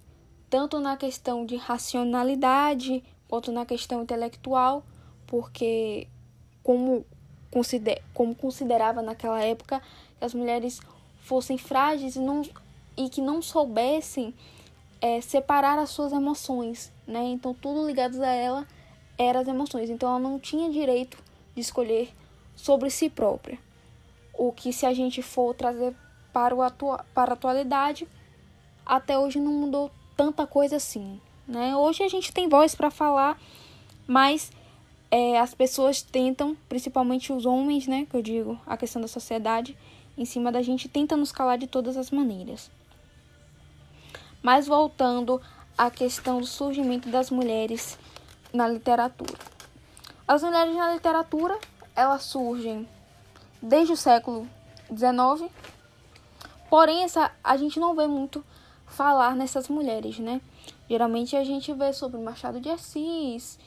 [0.49, 4.85] tanto na questão de racionalidade quanto na questão intelectual,
[5.27, 6.09] porque
[6.62, 7.05] como,
[7.51, 9.83] consider, como considerava naquela época
[10.19, 10.81] que as mulheres
[11.23, 12.43] fossem frágeis e, não,
[12.97, 14.35] e que não soubessem
[15.01, 17.23] é, separar as suas emoções, né?
[17.25, 18.67] Então tudo ligado a ela
[19.17, 19.91] eram as emoções.
[19.91, 21.19] Então ela não tinha direito
[21.55, 22.13] de escolher
[22.55, 23.59] sobre si própria.
[24.35, 25.95] O que se a gente for trazer
[26.33, 28.07] para, o atua para a atualidade,
[28.85, 31.21] até hoje não mudou tanta coisa assim.
[31.47, 31.75] Né?
[31.77, 33.39] Hoje a gente tem voz para falar,
[34.07, 34.51] mas
[35.11, 39.77] é, as pessoas tentam, principalmente os homens, né, que eu digo, a questão da sociedade,
[40.16, 42.70] em cima da gente, tenta nos calar de todas as maneiras.
[44.42, 45.40] Mas voltando
[45.77, 47.99] à questão do surgimento das mulheres
[48.53, 49.38] na literatura.
[50.27, 51.59] As mulheres na literatura
[51.94, 52.88] elas surgem
[53.61, 54.46] desde o século
[54.88, 55.51] XIX,
[56.68, 58.44] porém essa, a gente não vê muito
[58.87, 60.40] falar nessas mulheres, né?
[60.88, 63.59] Geralmente a gente vê sobre Machado de Assis.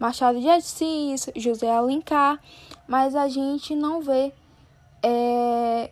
[0.00, 2.40] Machado de Assis, José Alencar,
[2.88, 4.32] mas a gente não vê
[5.02, 5.90] é,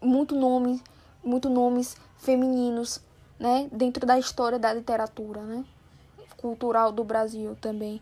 [0.00, 0.80] muito nome,
[1.24, 3.00] muito nomes femininos,
[3.36, 5.64] né, dentro da história da literatura, né,
[6.36, 8.00] cultural do Brasil também.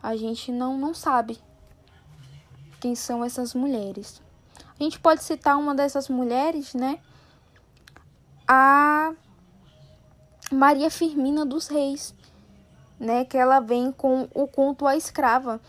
[0.00, 1.36] A gente não não sabe
[2.80, 4.22] quem são essas mulheres.
[4.78, 7.00] A gente pode citar uma dessas mulheres, né,
[8.46, 9.12] a
[10.52, 12.14] Maria Firmina dos Reis,
[13.00, 15.60] né, que ela vem com o conto A Escrava,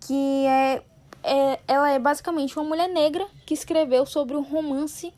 [0.00, 0.82] que é
[1.26, 5.12] é, ela é basicamente uma mulher negra que escreveu sobre um romance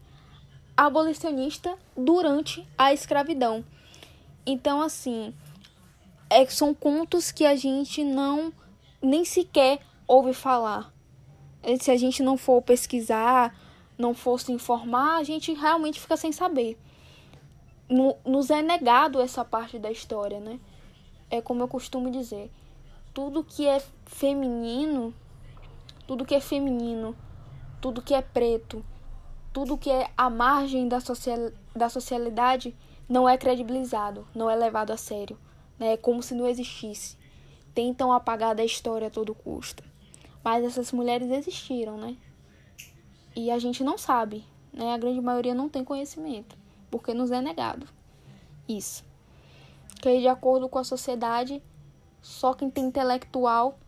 [0.74, 3.62] abolicionista durante a escravidão.
[4.46, 5.34] Então, assim,
[6.30, 8.50] é, são contos que a gente não
[9.02, 10.90] nem sequer ouve falar.
[11.78, 13.54] Se a gente não for pesquisar,
[13.98, 16.78] não for se informar, a gente realmente fica sem saber.
[17.86, 20.58] No, nos é negado essa parte da história, né?
[21.30, 22.50] É como eu costumo dizer.
[23.12, 25.14] Tudo que é feminino
[26.08, 27.14] tudo que é feminino,
[27.82, 28.82] tudo que é preto,
[29.52, 32.74] tudo que é à margem da, social, da socialidade
[33.06, 35.38] não é credibilizado, não é levado a sério.
[35.78, 35.92] Né?
[35.92, 37.18] É como se não existisse.
[37.74, 39.84] Tentam apagar da história a todo custo.
[40.42, 42.16] Mas essas mulheres existiram, né?
[43.36, 44.94] E a gente não sabe, né?
[44.94, 46.56] A grande maioria não tem conhecimento,
[46.90, 47.86] porque nos é negado.
[48.66, 49.04] Isso.
[50.00, 51.62] Que de acordo com a sociedade,
[52.22, 53.78] só quem tem intelectual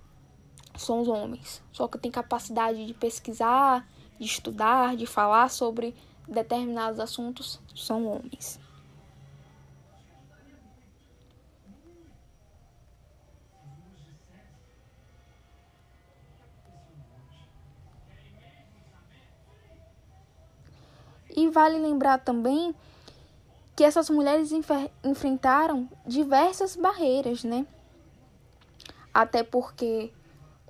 [0.77, 1.63] são os homens.
[1.73, 3.87] Só que tem capacidade de pesquisar,
[4.19, 5.95] de estudar, de falar sobre
[6.27, 8.59] determinados assuntos são homens.
[21.37, 22.75] E vale lembrar também
[23.81, 24.53] que essas mulheres
[25.03, 27.67] enfrentaram diversas barreiras, né?
[29.15, 30.13] Até porque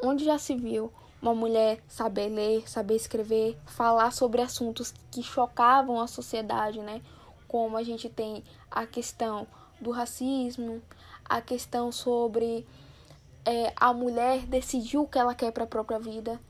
[0.00, 6.00] onde já se viu uma mulher saber ler, saber escrever, falar sobre assuntos que chocavam
[6.00, 7.02] a sociedade, né?
[7.48, 9.44] Como a gente tem a questão
[9.80, 10.80] do racismo,
[11.24, 12.64] a questão sobre
[13.44, 16.40] é, a mulher decidir o que ela quer para a própria vida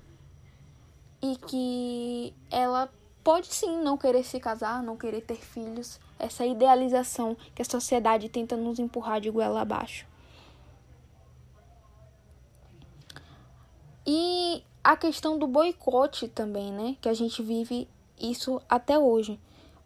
[1.22, 7.36] e que ela pode sim não querer se casar, não querer ter filhos, essa idealização
[7.54, 10.06] que a sociedade tenta nos empurrar de goela abaixo.
[14.06, 16.96] E a questão do boicote também, né?
[17.00, 19.38] Que a gente vive isso até hoje.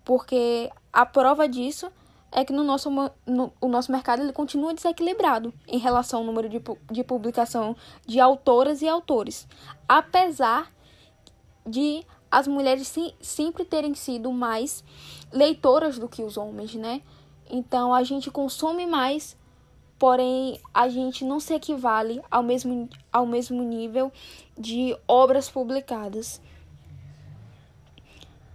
[0.05, 1.90] Porque a prova disso
[2.31, 6.49] é que no nosso, no, o nosso mercado ele continua desequilibrado em relação ao número
[6.49, 9.47] de, de publicação de autoras e autores,
[9.88, 10.73] apesar
[11.64, 14.83] de as mulheres sim, sempre terem sido mais
[15.33, 17.01] leitoras do que os homens, né?
[17.49, 19.37] Então a gente consome mais,
[19.97, 24.12] porém a gente não se equivale ao mesmo, ao mesmo nível
[24.59, 26.40] de obras publicadas.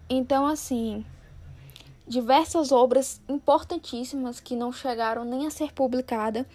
[0.09, 1.05] Então, assim,
[2.05, 6.45] diversas obras importantíssimas que não chegaram nem a ser publicadas,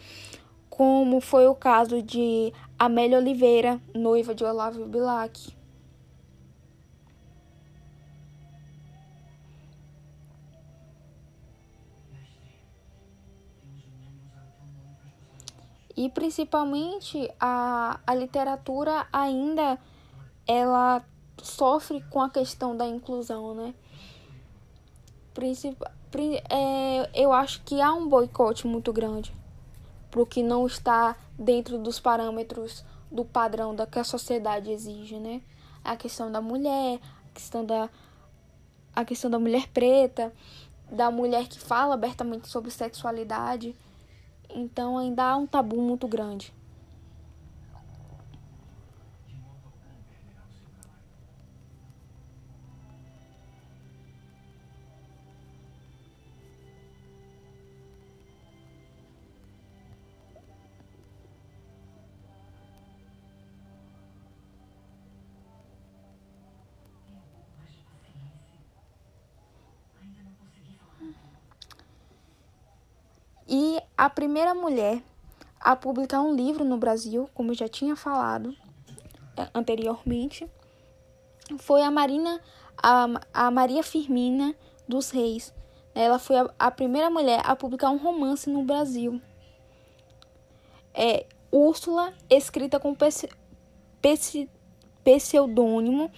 [0.68, 5.63] como foi o caso de Amélia Oliveira, noiva de Olavo Bilac.
[15.96, 19.78] E principalmente a, a literatura ainda
[20.46, 21.04] ela
[21.42, 23.74] sofre com a questão da inclusão, né?
[25.32, 25.76] Princip,
[26.48, 29.34] é, eu acho que há um boicote muito grande
[30.10, 35.18] para o que não está dentro dos parâmetros do padrão da que a sociedade exige,
[35.18, 35.42] né?
[35.82, 37.88] A questão da mulher, a questão da
[38.94, 40.32] a questão da mulher preta,
[40.90, 43.76] da mulher que fala abertamente sobre sexualidade.
[44.54, 46.54] Então ainda há um tabu muito grande.
[74.04, 75.02] A primeira mulher
[75.58, 78.54] a publicar um livro no Brasil, como eu já tinha falado
[79.34, 80.46] é, anteriormente,
[81.56, 82.38] foi a Marina
[82.76, 84.54] a, a Maria Firmina
[84.86, 85.54] dos Reis.
[85.94, 89.22] Ela foi a, a primeira mulher a publicar um romance no Brasil.
[90.92, 92.94] É Úrsula, escrita com
[95.02, 96.10] pseudônimo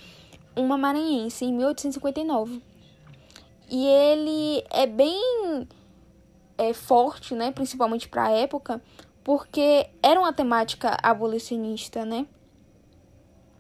[0.56, 2.60] uma maranhense em 1859.
[3.70, 5.68] E ele é bem
[6.58, 8.82] é, forte, né, principalmente para a época,
[9.22, 12.26] porque era uma temática abolicionista, né?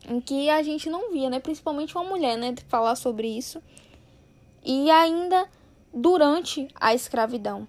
[0.08, 3.62] Em que a gente não via, né, principalmente uma mulher, né, falar sobre isso.
[4.64, 5.48] E ainda
[5.92, 7.66] durante a escravidão.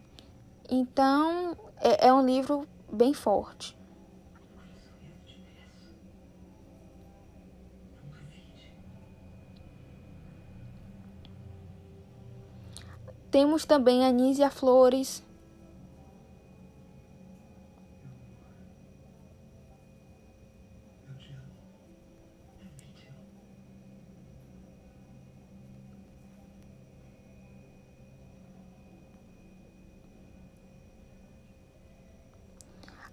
[0.70, 3.77] Então, é, é um livro bem forte.
[13.38, 15.24] Temos também a Nízia Flores.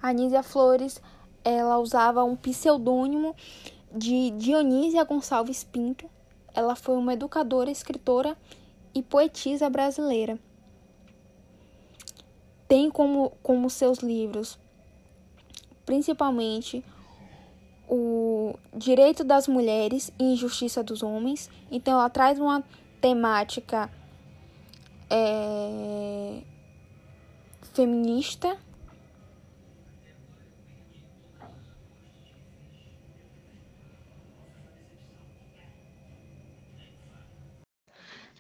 [0.01, 1.03] A Nízia Flores,
[1.45, 3.37] ela usava um pseudônimo
[3.95, 6.09] de Dionísia Gonçalves Pinto.
[6.55, 8.35] Ela foi uma educadora, escritora
[8.95, 10.39] e poetisa brasileira.
[12.69, 14.59] Tem como, como seus livros,
[15.85, 16.85] principalmente,
[17.89, 21.51] o Direito das Mulheres e Injustiça dos Homens.
[21.71, 22.65] Então, ela traz uma
[23.01, 23.91] temática
[25.11, 26.43] é,
[27.75, 28.57] feminista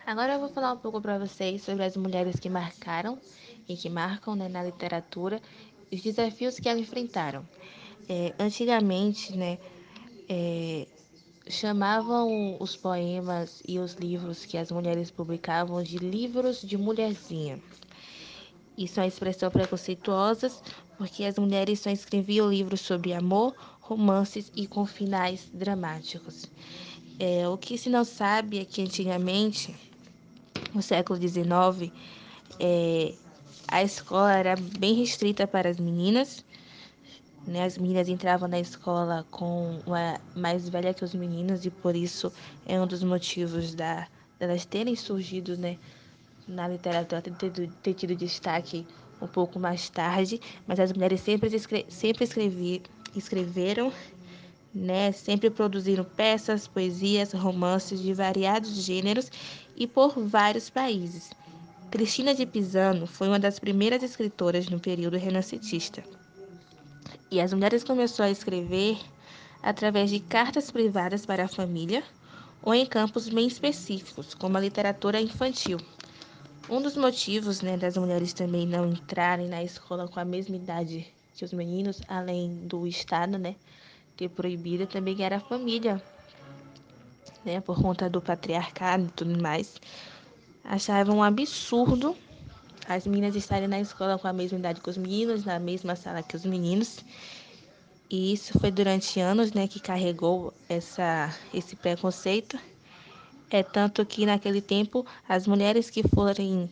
[0.06, 3.18] Agora eu vou falar um pouco para vocês sobre as mulheres que marcaram
[3.66, 5.40] e que marcam né, na literatura
[5.90, 7.42] os desafios que elas enfrentaram.
[8.06, 9.58] É, antigamente, né,
[10.28, 10.86] é,
[11.48, 17.58] chamavam os poemas e os livros que as mulheres publicavam de livros de mulherzinha.
[18.76, 20.52] Isso é uma expressão preconceituosa,
[20.98, 26.44] porque as mulheres só escreviam livros sobre amor, romances e com finais dramáticos.
[27.18, 29.74] É, o que se não sabe é que antigamente
[30.74, 31.92] no século XIX,
[32.58, 33.14] é,
[33.68, 36.44] a escola era bem restrita para as meninas.
[37.46, 37.64] Né?
[37.64, 42.32] As meninas entravam na escola com uma mais velha que os meninos e por isso
[42.66, 44.08] é um dos motivos da,
[44.38, 45.78] delas terem surgido né,
[46.48, 48.86] na literatura, ter, ter tido destaque
[49.20, 52.82] um pouco mais tarde, mas as mulheres sempre, escre sempre escrevi,
[53.14, 53.92] escreveram,
[54.74, 59.30] né, sempre produziram peças, poesias, romances de variados gêneros
[59.76, 61.30] e por vários países.
[61.90, 66.02] Cristina de Pisano foi uma das primeiras escritoras no período renascentista.
[67.30, 68.98] E as mulheres começaram a escrever
[69.62, 72.02] através de cartas privadas para a família
[72.62, 75.78] ou em campos bem específicos, como a literatura infantil.
[76.68, 81.06] Um dos motivos né, das mulheres também não entrarem na escola com a mesma idade
[81.36, 83.54] que os meninos, além do Estado né,
[84.16, 86.02] ter proibido, também era a família,
[87.44, 89.80] né, por conta do patriarcado e tudo mais.
[90.64, 92.16] Achavam um absurdo
[92.86, 96.22] as meninas estarem na escola com a mesma idade que os meninos, na mesma sala
[96.22, 96.98] que os meninos.
[98.10, 102.58] E isso foi durante anos né, que carregou essa, esse preconceito.
[103.50, 106.68] É tanto que naquele tempo as mulheres que forem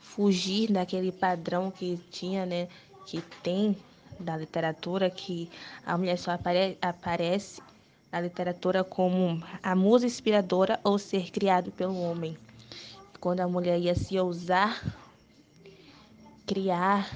[0.00, 2.68] fugir daquele padrão que tinha, né,
[3.04, 3.76] que tem
[4.18, 5.50] da literatura, que
[5.84, 7.62] a mulher só apare aparece
[8.10, 12.36] na literatura como a musa inspiradora ou ser criado pelo homem.
[13.20, 14.82] Quando a mulher ia se ousar
[16.46, 17.08] criar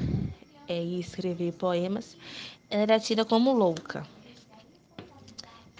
[0.69, 2.17] é, e escrever poemas,
[2.71, 4.07] ela era tida como louca.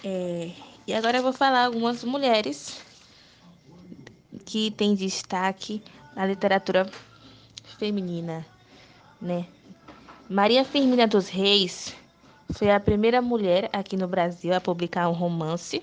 [0.03, 0.51] É,
[0.85, 2.79] e agora eu vou falar algumas mulheres
[4.45, 5.81] que têm destaque
[6.15, 6.89] na literatura
[7.77, 8.45] feminina,
[9.19, 9.47] né?
[10.29, 11.95] Maria Firmina dos Reis
[12.49, 15.81] foi a primeira mulher aqui no Brasil a publicar um romance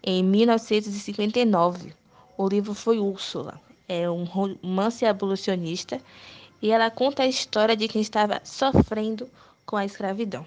[0.00, 1.92] em 1959.
[2.38, 3.60] O livro foi Úrsula.
[3.88, 6.00] É um romance abolicionista
[6.62, 9.28] e ela conta a história de quem estava sofrendo
[9.66, 10.46] com a escravidão.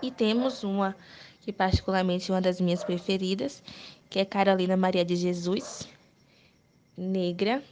[0.00, 0.96] E temos uma
[1.42, 3.62] que particularmente é uma das minhas preferidas,
[4.08, 5.86] que é Carolina Maria de Jesus,
[6.96, 7.62] negra,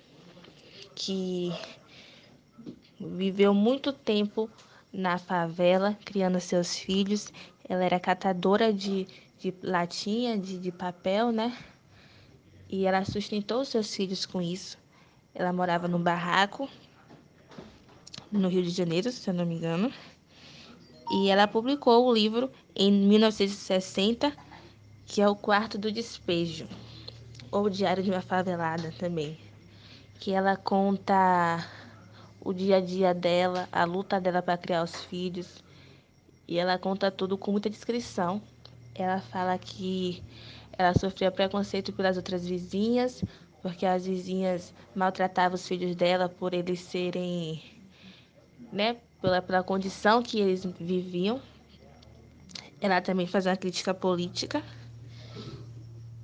[0.95, 1.51] que
[3.15, 4.51] viveu muito tempo
[4.93, 7.33] na favela, criando seus filhos.
[7.69, 9.07] Ela era catadora de,
[9.39, 11.57] de latinha, de, de papel, né?
[12.69, 14.79] E ela sustentou seus filhos com isso.
[15.35, 16.69] Ela morava num barraco,
[18.33, 19.93] no Rio de Janeiro, se eu não me engano
[21.11, 24.33] e ela publicou o livro em 1960,
[25.07, 26.67] que é o Quarto do Despejo,
[27.51, 29.39] ou Diário de uma Favelada também,
[30.19, 31.65] que ela conta
[32.47, 35.65] o dia a dia dela, a luta dela para criar os filhos,
[36.47, 38.41] e ela conta tudo com muita descrição.
[38.95, 40.23] Ela fala que
[40.79, 43.25] ela sofria preconceito pelas outras vizinhas,
[43.63, 47.61] porque as vizinhas maltratavam os filhos dela por eles serem,
[48.73, 51.43] né, pela, pela condição que eles viviam.
[52.81, 54.63] Ela também faz uma crítica política.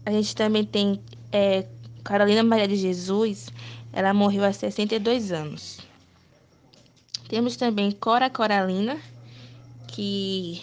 [0.06, 1.02] A gente também tem
[1.32, 1.66] é,
[2.04, 3.48] Carolina Maria de Jesus,
[3.92, 5.91] ela morreu aos 62 anos.
[7.32, 9.00] Temos também Cora Coralina,
[9.88, 10.62] que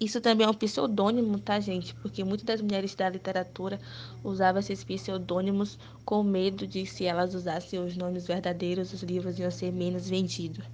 [0.00, 1.94] isso também é um pseudônimo, tá, gente?
[1.94, 3.78] Porque muitas das mulheres da literatura
[4.24, 9.52] usavam esses pseudônimos com medo de se elas usassem os nomes verdadeiros, os livros iam
[9.52, 10.64] ser menos vendidos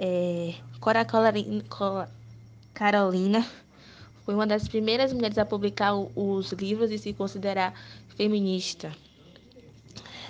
[0.00, 1.06] é, Cora
[2.74, 3.46] Carolina
[4.24, 7.72] foi uma das primeiras mulheres a publicar os livros e se considerar
[8.16, 8.92] feminista.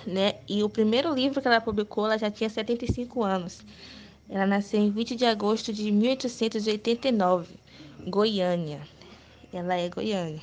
[0.05, 0.35] Né?
[0.47, 3.65] E o primeiro livro que ela publicou, ela já tinha 75 anos.
[4.29, 7.55] Ela nasceu em 20 de agosto de 1889,
[8.07, 8.81] Goiânia.
[9.53, 10.41] Ela é Goiânia.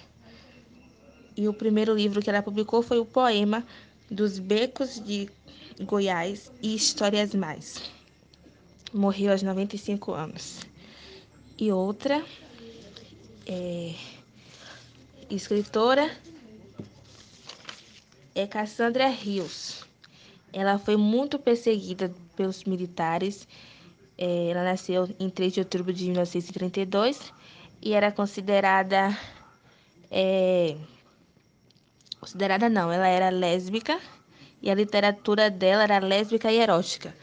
[1.37, 3.67] E o primeiro livro que ela publicou foi o poema
[4.11, 5.29] Dos Becos de
[5.81, 7.95] Goiás e Histórias Mais
[8.95, 10.61] morreu aos 95 anos.
[11.59, 12.25] E outra
[13.45, 13.93] é,
[15.29, 16.09] escritora
[18.35, 19.85] é Cassandra Rios.
[20.53, 23.49] Ela foi muito perseguida pelos militares.
[24.17, 27.33] É, ela nasceu em 3 de outubro de 1932
[27.83, 29.17] e era considerada.
[30.11, 30.77] É,
[32.21, 34.01] considerada não, ela era lésbica
[34.63, 37.15] e a literatura dela era lésbica e erótica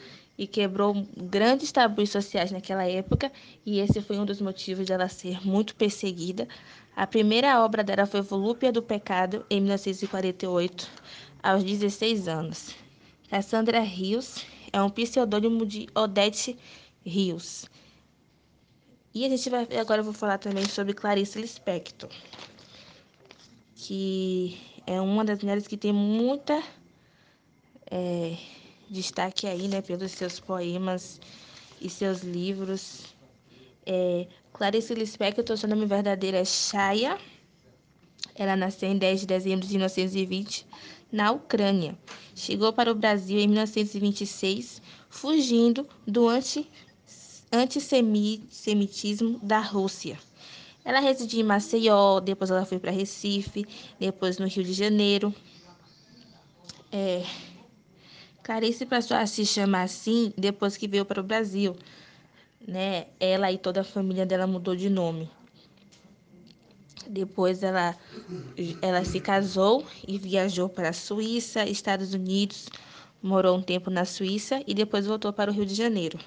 [0.41, 3.31] e quebrou grandes tabus sociais naquela época,
[3.63, 6.47] e esse foi um dos motivos dela ser muito perseguida.
[6.95, 10.89] A primeira obra dela foi Volúpia do Pecado, em 1948,
[11.43, 12.75] aos 16 anos.
[13.29, 16.57] Cassandra Rios é um pseudônimo de Odete
[17.05, 17.65] Rios.
[19.13, 22.09] E a gente vai agora eu vou falar também sobre Clarice Lispector,
[23.75, 26.61] que é uma das mulheres que tem muita
[27.89, 28.37] é,
[28.89, 31.19] destaque aí, né, pelos seus poemas
[31.81, 33.15] e seus livros.
[33.85, 37.17] É, Clarice Lispector, seu nome verdadeiro é Shaya.
[38.35, 40.65] Ela nasceu em 10 de dezembro de 1920
[41.11, 41.97] na Ucrânia.
[42.33, 46.69] Chegou para o Brasil em 1926, fugindo do anti,
[47.51, 50.17] antissemitismo da Rússia.
[50.83, 53.67] Ela residia em Maceió, depois ela foi para Recife,
[53.99, 55.33] depois no Rio de Janeiro.
[56.91, 57.23] É,
[58.43, 61.75] Clarice passou a se chamar assim depois que veio para o Brasil.
[62.67, 63.07] Né?
[63.19, 65.29] Ela e toda a família dela mudou de nome.
[67.07, 67.95] Depois ela,
[68.81, 72.69] ela se casou e viajou para a Suíça, Estados Unidos,
[73.21, 76.17] morou um tempo na Suíça e depois voltou para o Rio de Janeiro.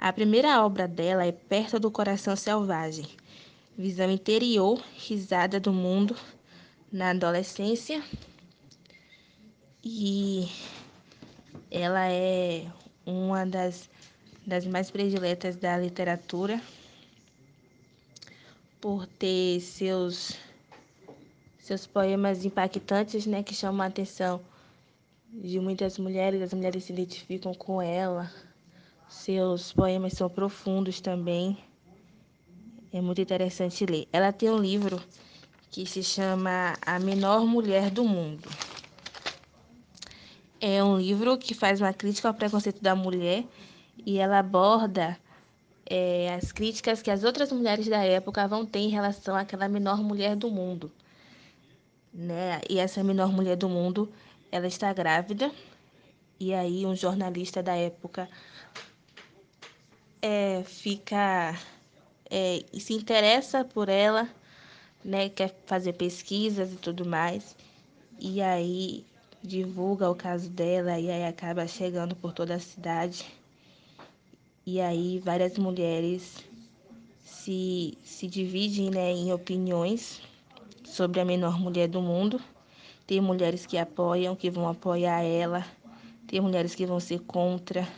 [0.00, 3.04] A primeira obra dela é Perto do Coração Selvagem,
[3.76, 6.16] visão interior, risada do mundo
[6.92, 8.00] na adolescência.
[9.82, 10.48] E
[11.68, 12.64] ela é
[13.04, 13.90] uma das,
[14.46, 16.62] das mais prediletas da literatura
[18.80, 20.38] por ter seus
[21.58, 24.40] seus poemas impactantes, né, que chamam a atenção
[25.28, 28.32] de muitas mulheres, as mulheres se identificam com ela.
[29.08, 31.56] Seus poemas são profundos também.
[32.92, 34.06] É muito interessante ler.
[34.12, 35.00] Ela tem um livro
[35.70, 38.48] que se chama A Menor Mulher do Mundo.
[40.60, 43.44] É um livro que faz uma crítica ao preconceito da mulher
[44.04, 45.18] e ela aborda
[45.88, 50.02] é, as críticas que as outras mulheres da época vão ter em relação àquela menor
[50.02, 50.92] mulher do mundo.
[52.12, 52.60] Né?
[52.68, 54.12] E essa menor mulher do mundo,
[54.52, 55.50] ela está grávida,
[56.38, 58.28] e aí um jornalista da época
[60.22, 61.58] é, fica
[62.30, 64.28] é, e se interessa por ela,
[65.04, 65.28] né?
[65.28, 67.56] Quer fazer pesquisas e tudo mais,
[68.18, 69.04] e aí
[69.42, 73.24] divulga o caso dela e aí acaba chegando por toda a cidade
[74.70, 76.44] e aí várias mulheres
[77.24, 80.20] se, se dividem né, em opiniões
[80.84, 82.38] sobre a menor mulher do mundo.
[83.06, 85.64] Tem mulheres que apoiam, que vão apoiar ela,
[86.26, 87.88] tem mulheres que vão ser contra,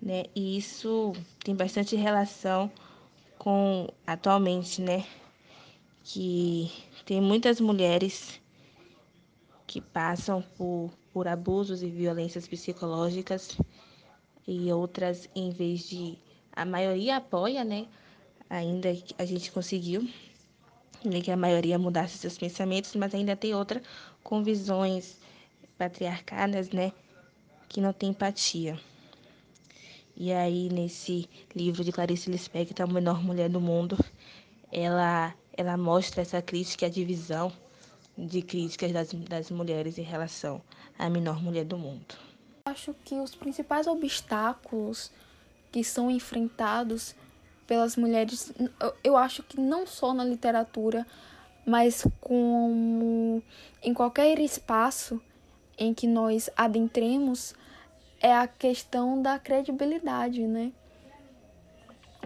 [0.00, 0.24] né?
[0.34, 1.12] E isso
[1.44, 2.70] tem bastante relação
[3.38, 5.04] com atualmente, né?
[6.04, 6.72] Que
[7.04, 8.40] tem muitas mulheres
[9.66, 13.56] que passam por, por abusos e violências psicológicas
[14.46, 16.18] e outras, em vez de.
[16.52, 17.86] A maioria apoia, né?
[18.50, 18.88] Ainda
[19.18, 20.08] a gente conseguiu
[21.04, 23.82] né, que a maioria mudasse seus pensamentos, mas ainda tem outra
[24.24, 25.18] com visões
[25.76, 26.92] patriarcadas, né?
[27.68, 28.78] Que não tem empatia.
[30.20, 33.96] E aí, nesse livro de Clarice Lispector, A Menor Mulher do Mundo,
[34.72, 37.52] ela, ela mostra essa crítica à divisão
[38.18, 40.60] de críticas das, das mulheres em relação
[40.98, 42.16] à menor mulher do mundo.
[42.64, 45.12] Acho que os principais obstáculos
[45.70, 47.14] que são enfrentados
[47.64, 48.52] pelas mulheres,
[49.04, 51.06] eu acho que não só na literatura,
[51.64, 53.40] mas como
[53.80, 55.22] em qualquer espaço
[55.78, 57.54] em que nós adentremos,
[58.20, 60.72] é a questão da credibilidade, né?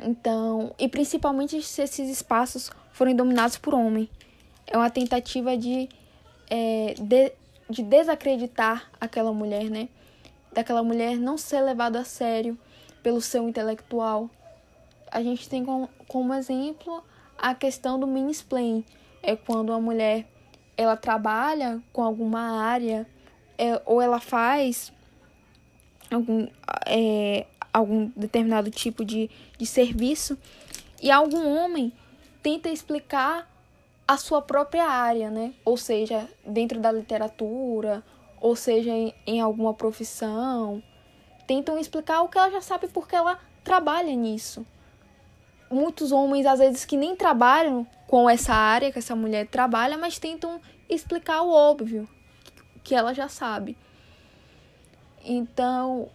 [0.03, 4.09] Então, e principalmente se esses espaços forem dominados por homem.
[4.67, 5.89] É uma tentativa de,
[6.49, 7.33] é, de,
[7.69, 9.89] de desacreditar aquela mulher, né?
[10.53, 12.59] daquela mulher não ser levada a sério
[13.03, 14.31] pelo seu intelectual.
[15.11, 17.03] A gente tem como, como exemplo
[17.39, 18.85] a questão do mansplain.
[19.23, 20.27] É quando a mulher
[20.77, 23.07] ela trabalha com alguma área
[23.59, 24.93] é, ou ela faz
[26.15, 26.47] algum,
[26.87, 30.39] é, algum determinado tipo de, de serviço
[31.03, 31.93] e algum homem
[32.43, 33.51] tenta explicar
[34.07, 35.55] a sua própria área, né?
[35.65, 38.03] Ou seja, dentro da literatura
[38.43, 40.83] ou seja em, em alguma profissão,
[41.47, 44.67] tentam explicar o que ela já sabe porque ela trabalha nisso.
[45.71, 50.19] Muitos homens, às vezes, que nem trabalham com essa área que essa mulher trabalha, mas
[50.19, 50.61] tentam
[50.91, 52.07] explicar o óbvio
[52.83, 53.77] que ela já sabe.
[55.25, 56.09] Então,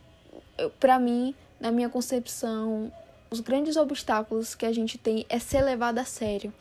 [0.80, 2.91] para mim, na minha concepção,
[3.30, 6.53] os grandes obstáculos que a gente tem é ser levada a sério,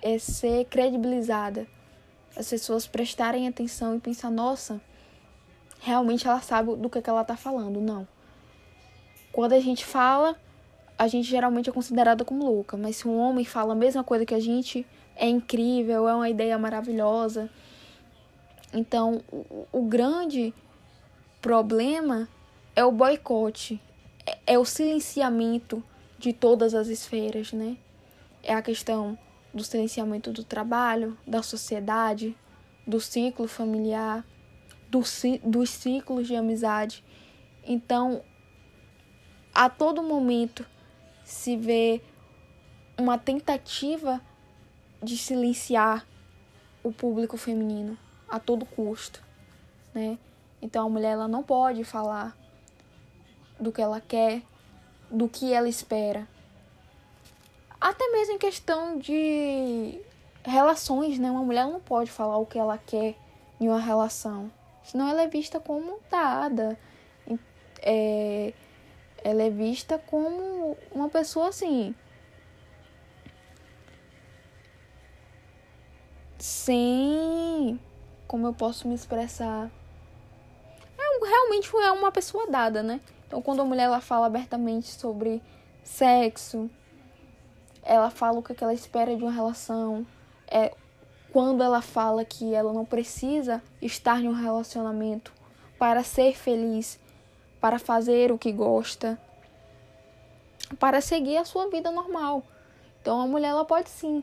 [0.00, 1.66] é ser credibilizada
[2.38, 4.80] as pessoas prestarem atenção e pensar, nossa,
[5.80, 7.80] realmente ela sabe do que, que ela tá falando.
[7.80, 8.06] Não.
[9.32, 10.36] Quando a gente fala,
[10.96, 14.24] a gente geralmente é considerada como louca, mas se um homem fala a mesma coisa
[14.24, 14.86] que a gente,
[15.16, 17.50] é incrível, é uma ideia maravilhosa.
[18.72, 20.54] Então, o, o grande
[21.40, 22.28] problema
[22.74, 23.80] é o boicote,
[24.26, 25.82] é, é o silenciamento
[26.18, 27.76] de todas as esferas, né?
[28.42, 29.18] É a questão
[29.52, 32.36] do silenciamento do trabalho, da sociedade,
[32.86, 34.24] do ciclo familiar,
[34.88, 35.02] do,
[35.44, 37.04] dos ciclos de amizade.
[37.64, 38.22] Então,
[39.54, 40.64] a todo momento
[41.24, 42.00] se vê
[42.96, 44.20] uma tentativa
[45.02, 46.06] de silenciar
[46.82, 47.96] o público feminino
[48.28, 49.22] a todo custo,
[49.94, 50.18] né?
[50.60, 52.36] Então a mulher ela não pode falar
[53.58, 54.42] do que ela quer,
[55.10, 56.26] do que ela espera,
[57.80, 60.00] até mesmo em questão de
[60.44, 61.30] relações, né?
[61.30, 63.14] Uma mulher não pode falar o que ela quer
[63.60, 64.50] em uma relação.
[64.82, 66.78] Senão ela é vista como dada.
[67.80, 68.52] É,
[69.22, 71.94] ela é vista como uma pessoa assim.
[76.38, 77.80] sem.
[78.26, 79.70] Como eu posso me expressar?
[81.22, 83.00] É, realmente é uma pessoa dada, né?
[83.26, 85.42] Então, quando a mulher ela fala abertamente sobre
[85.82, 86.70] sexo,
[87.82, 90.06] ela fala o que ela espera de uma relação,
[90.50, 90.72] é
[91.32, 95.32] quando ela fala que ela não precisa estar em um relacionamento
[95.78, 96.98] para ser feliz,
[97.60, 99.18] para fazer o que gosta,
[100.78, 102.42] para seguir a sua vida normal.
[103.00, 104.22] Então a mulher ela pode sim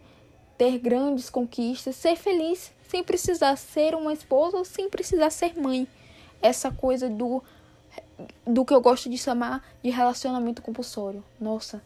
[0.58, 5.88] ter grandes conquistas, ser feliz sem precisar ser uma esposa ou sem precisar ser mãe.
[6.46, 7.42] Essa coisa do
[8.46, 11.24] do que eu gosto de chamar de relacionamento compulsório.
[11.40, 11.82] Nossa,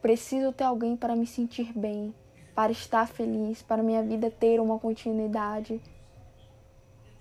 [0.00, 2.14] preciso ter alguém para me sentir bem,
[2.54, 5.80] para estar feliz, para minha vida ter uma continuidade,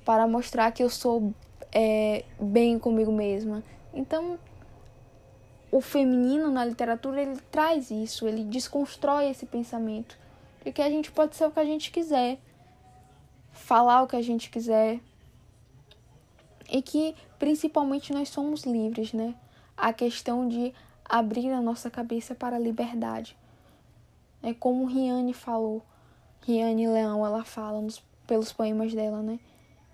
[0.06, 1.34] para mostrar que eu sou
[1.72, 3.64] é, bem comigo mesma.
[3.94, 4.40] Então,
[5.72, 10.18] o feminino na literatura ele traz isso, ele desconstrói esse pensamento
[10.64, 12.40] de que a gente pode ser o que a gente quiser,
[13.52, 15.00] falar o que a gente quiser
[16.72, 19.36] e que principalmente nós somos livres, né?
[19.76, 20.74] A questão de
[21.06, 23.36] abrir a nossa cabeça para a liberdade.
[24.42, 25.82] É como Riane falou,
[26.42, 29.40] Riane Leão, ela fala nos, pelos poemas dela, né?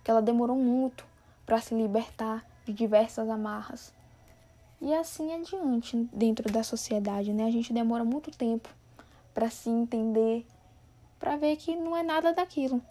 [0.03, 1.05] Que ela demorou muito
[1.45, 3.93] para se libertar de diversas amarras.
[4.81, 7.45] E assim adiante dentro da sociedade, né?
[7.45, 8.69] A gente demora muito tempo
[9.33, 10.45] para se entender,
[11.19, 12.81] para ver que não é nada daquilo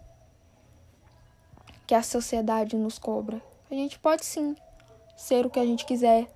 [1.87, 3.41] que a sociedade nos cobra.
[3.75, 4.55] A gente pode sim
[5.17, 6.33] ser o que a gente quiser,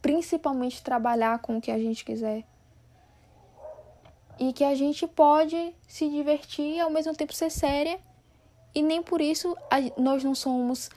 [0.00, 2.44] principalmente trabalhar com o que a gente quiser.
[4.38, 7.98] E que a gente pode se divertir e ao mesmo tempo ser séria.
[8.72, 9.56] E nem por isso
[9.96, 10.88] nós não somos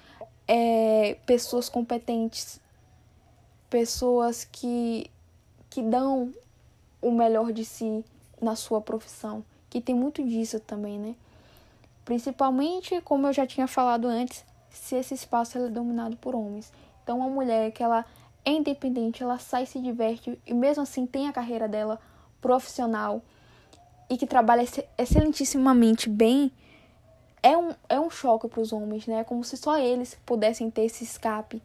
[0.47, 2.61] é, pessoas competentes,
[3.67, 5.09] pessoas que,
[5.71, 6.31] que dão
[7.01, 8.05] o melhor de si
[8.39, 11.15] na sua profissão, que tem muito disso também, né?
[12.05, 16.71] Principalmente, como eu já tinha falado antes, se esse espaço é dominado por homens.
[17.03, 18.05] Então, uma mulher que ela
[18.45, 21.99] é independente, ela sai se diverte e mesmo assim tem a carreira dela
[22.41, 23.21] profissional
[24.09, 24.65] e que trabalha
[24.97, 26.51] excelentissimamente bem,
[27.43, 29.19] é um, é um choque para os homens, né?
[29.19, 31.61] É como se só eles pudessem ter esse escape,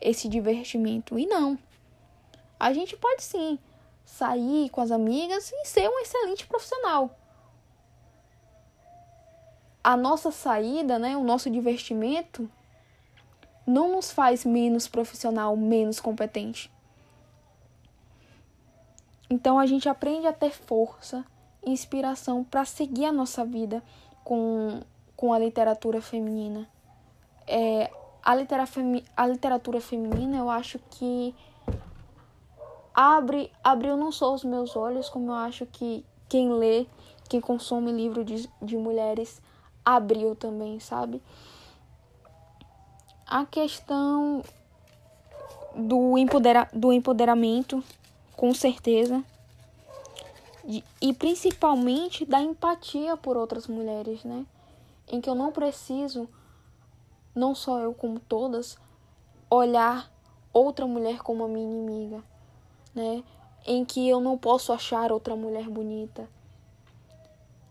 [0.00, 1.18] esse divertimento.
[1.18, 1.58] E não.
[2.58, 3.58] A gente pode sim
[4.04, 7.10] sair com as amigas e ser um excelente profissional.
[9.84, 12.50] A nossa saída, né, o nosso divertimento
[13.66, 16.72] não nos faz menos profissional, menos competente.
[19.28, 21.24] Então a gente aprende a ter força,
[21.64, 23.82] inspiração para seguir a nossa vida
[24.24, 24.80] com
[25.16, 26.68] com a literatura feminina.
[27.46, 27.90] É,
[28.22, 28.64] a, litera
[29.16, 31.34] a literatura feminina, eu acho que
[32.94, 36.86] abre, abriu não só os meus olhos, como eu acho que quem lê,
[37.28, 39.40] quem consome livro de, de mulheres,
[39.84, 41.22] abriu também, sabe?
[43.26, 44.42] A questão
[45.74, 47.82] do, empodera do empoderamento,
[48.36, 49.24] com certeza.
[51.00, 54.46] E principalmente da empatia por outras mulheres, né?
[55.08, 56.28] em que eu não preciso,
[57.34, 58.78] não só eu como todas,
[59.50, 60.10] olhar
[60.52, 62.22] outra mulher como a minha inimiga,
[62.94, 63.22] né?
[63.66, 66.28] Em que eu não posso achar outra mulher bonita.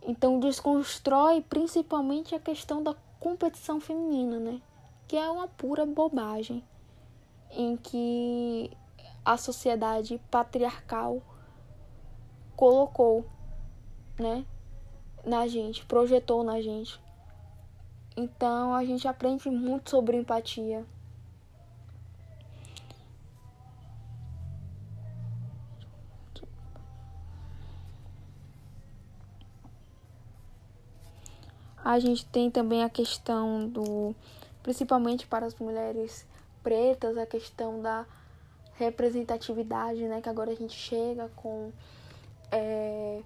[0.06, 4.62] Então desconstrói principalmente a questão da competição feminina, né?
[5.08, 6.64] Que é uma pura bobagem
[7.52, 8.72] em que
[9.24, 11.22] a sociedade patriarcal
[12.56, 13.26] colocou,
[14.20, 14.46] né,
[15.26, 17.00] na gente, projetou na gente.
[18.18, 20.86] Então a gente aprende muito sobre empatia.
[31.84, 34.16] A gente tem também a questão do,
[34.62, 36.26] principalmente para as mulheres
[36.64, 38.06] pretas, a questão da
[38.76, 40.22] representatividade, né?
[40.22, 41.72] Que agora a gente chega com,
[42.50, 43.22] é,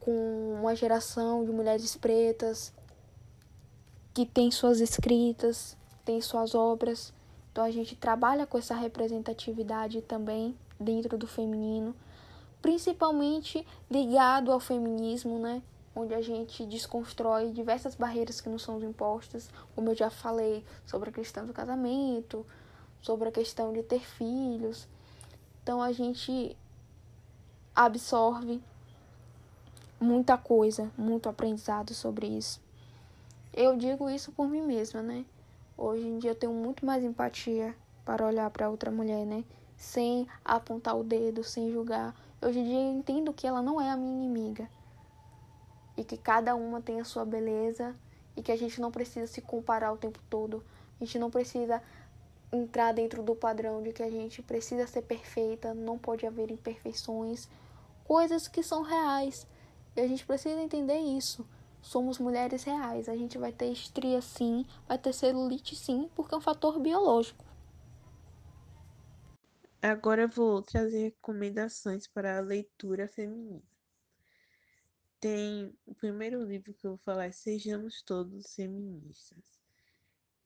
[0.00, 2.72] com uma geração de mulheres pretas
[4.14, 7.12] que tem suas escritas, tem suas obras.
[7.52, 11.94] Então a gente trabalha com essa representatividade também dentro do feminino,
[12.62, 15.62] principalmente ligado ao feminismo, né?
[16.00, 21.10] Onde a gente desconstrói diversas barreiras que nos são impostas, como eu já falei sobre
[21.10, 22.46] a questão do casamento,
[23.02, 24.86] sobre a questão de ter filhos.
[25.60, 26.56] Então a gente
[27.74, 28.62] absorve
[30.00, 32.60] muita coisa, muito aprendizado sobre isso.
[33.52, 35.24] Eu digo isso por mim mesma, né?
[35.76, 37.74] Hoje em dia eu tenho muito mais empatia
[38.04, 39.42] para olhar para outra mulher, né?
[39.76, 42.14] Sem apontar o dedo, sem julgar.
[42.40, 44.77] Hoje em dia eu entendo que ela não é a minha inimiga.
[45.98, 47.94] E que cada uma tem a sua beleza
[48.36, 50.64] e que a gente não precisa se comparar o tempo todo.
[51.00, 51.82] A gente não precisa
[52.52, 57.48] entrar dentro do padrão de que a gente precisa ser perfeita, não pode haver imperfeições,
[58.04, 59.44] coisas que são reais.
[59.96, 61.44] E a gente precisa entender isso.
[61.82, 63.08] Somos mulheres reais.
[63.08, 67.44] A gente vai ter estria sim, vai ter celulite sim, porque é um fator biológico.
[69.82, 73.67] Agora eu vou trazer recomendações para a leitura feminina
[75.20, 79.58] tem o primeiro livro que eu vou falar é Sejamos Todos Feministas.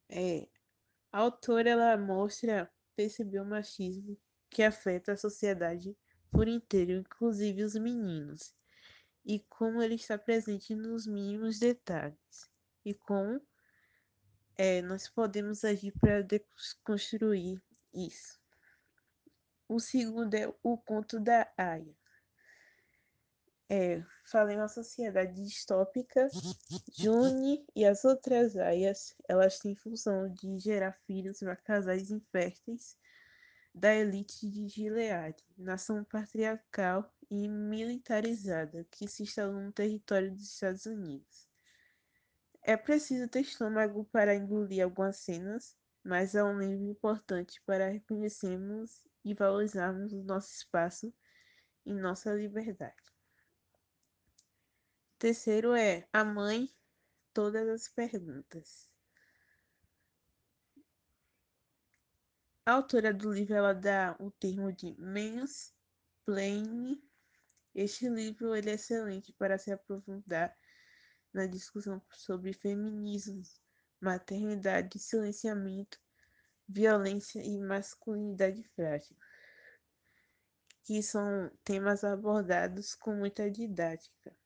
[0.09, 0.49] É,
[1.11, 4.19] a autora ela mostra perceber o machismo
[4.51, 5.97] que afeta a sociedade
[6.31, 8.55] por inteiro, inclusive os meninos,
[9.25, 12.51] e como ele está presente nos mínimos detalhes,
[12.85, 13.41] e como
[14.57, 17.63] é, nós podemos agir para desconstruir
[17.93, 18.41] isso.
[19.69, 22.02] O segundo é o conto da Aya.
[23.69, 26.29] É, falei uma sociedade distópica,
[26.97, 32.97] June e as outras aias, elas têm função de gerar filhos para casais inférteis
[33.75, 40.85] da elite de Gilead, nação patriarcal e militarizada que se instalou no território dos Estados
[40.85, 41.49] Unidos.
[42.63, 49.03] É preciso ter estômago para engolir algumas cenas, mas é um livro importante para reconhecermos
[49.25, 51.13] e valorizarmos o nosso espaço
[51.87, 53.12] e nossa liberdade.
[55.23, 56.69] Terceiro é a mãe,
[57.33, 58.91] todas as perguntas.
[62.67, 67.01] A autora do livro ela dá o termo de mansplaining.
[67.73, 70.59] Este livro ele é excelente para se aprofundar
[71.33, 73.45] na discussão sobre feminismo,
[74.01, 76.01] maternidade, silenciamento,
[76.69, 79.17] violência e masculinidade frágil,
[80.83, 84.37] que são temas abordados com muita didática.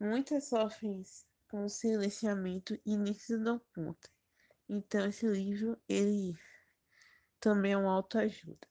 [0.00, 1.02] Muitas sofrem
[1.48, 4.08] com silenciamento e nem se dão conta.
[4.68, 6.38] Então esse livro, ele
[7.40, 8.68] também é uma autoajuda.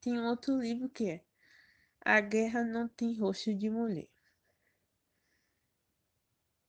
[0.00, 1.24] Tem outro livro que é
[2.00, 4.08] A Guerra Não Tem Rosto de Mulher.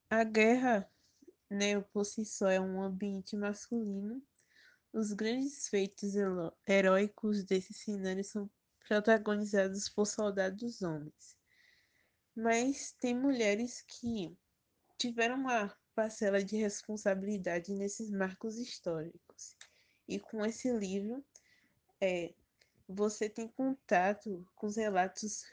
[0.10, 0.92] A guerra,
[1.50, 4.22] né, por si só, é um ambiente masculino.
[4.92, 6.16] Os grandes feitos
[6.68, 8.52] heróicos desse cenário são
[8.86, 11.42] protagonizados por soldados homens
[12.36, 14.36] mas tem mulheres que
[14.98, 19.56] tiveram uma parcela de responsabilidade nesses marcos históricos.
[20.08, 21.24] E com esse livro,
[22.02, 22.34] é,
[22.88, 25.46] você tem contato com os relatos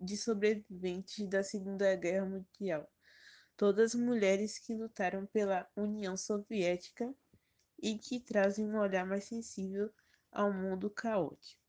[0.00, 2.88] de sobreviventes da Segunda Guerra Mundial.
[3.56, 7.12] Todas mulheres que lutaram pela União Soviética
[7.82, 9.92] e que trazem um olhar mais sensível
[10.30, 11.60] ao mundo caótico.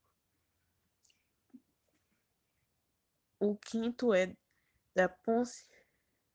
[3.40, 4.36] O quinto é
[4.96, 5.66] da Ponce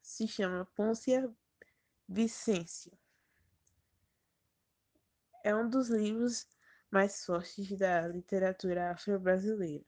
[0.01, 1.31] se chama Pôncia
[2.09, 2.93] Vicêncio.
[5.43, 6.47] É um dos livros
[6.91, 9.85] mais fortes da literatura afro-brasileira.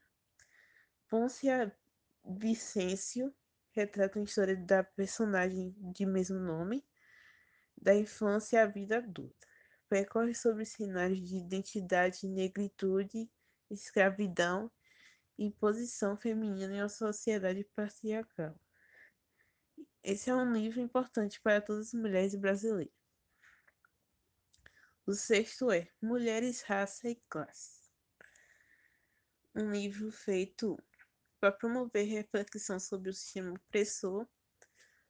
[1.09, 1.75] Pôncia
[2.25, 3.33] Vicêncio
[3.71, 6.85] retrata a história da personagem de mesmo nome,
[7.77, 9.47] da infância à vida adulta.
[9.89, 13.31] Percorre sobre cenários de identidade, negritude,
[13.71, 14.71] escravidão
[15.39, 18.59] e posição feminina em uma sociedade patriarcal.
[20.03, 22.95] Esse é um livro importante para todas as mulheres brasileiras.
[25.07, 27.91] O sexto é Mulheres, Raça e Classe.
[29.55, 30.77] Um livro feito
[31.41, 34.27] para promover reflexão sobre o sistema opressor,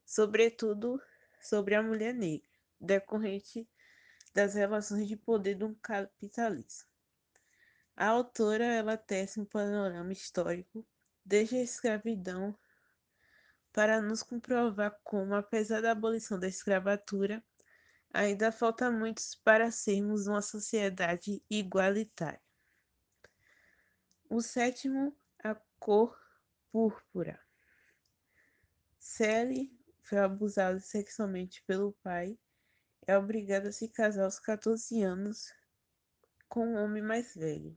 [0.05, 1.01] sobretudo
[1.41, 2.49] sobre a mulher negra,
[2.79, 3.67] decorrente
[4.33, 6.96] das relações de poder do capitalismo.
[7.99, 10.85] A autora ela tece um panorama histórico
[11.25, 12.55] desde a escravidão
[13.73, 17.43] para nos comprovar como, apesar da abolição da escravatura,
[18.13, 22.39] ainda falta muito para sermos uma sociedade igualitária.
[24.29, 26.15] O sétimo, a cor
[26.71, 27.43] púrpura.
[28.99, 32.37] Sally foi abusada sexualmente pelo pai,
[33.07, 35.51] é obrigada a se casar aos 14 anos
[36.47, 37.75] com um homem mais velho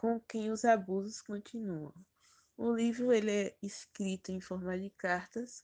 [0.00, 1.92] com quem os abusos continuam.
[2.56, 5.62] O livro ele é escrito em forma de cartas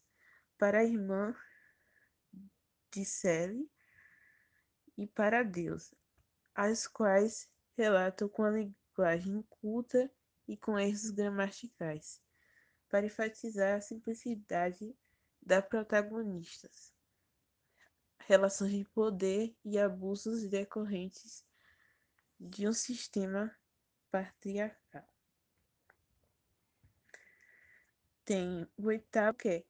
[0.59, 1.35] para a irmã
[2.93, 3.67] de Sally
[4.95, 5.95] e para Deus,
[6.55, 10.11] as quais relatam com a linguagem culta
[10.47, 12.21] e com erros gramaticais,
[12.91, 14.95] para enfatizar a simplicidade
[15.41, 16.93] da protagonistas,
[18.19, 21.43] relações de poder e abusos decorrentes
[22.39, 23.51] de um sistema
[24.17, 25.05] patriarcal.
[28.25, 29.65] tem o oitavo, que é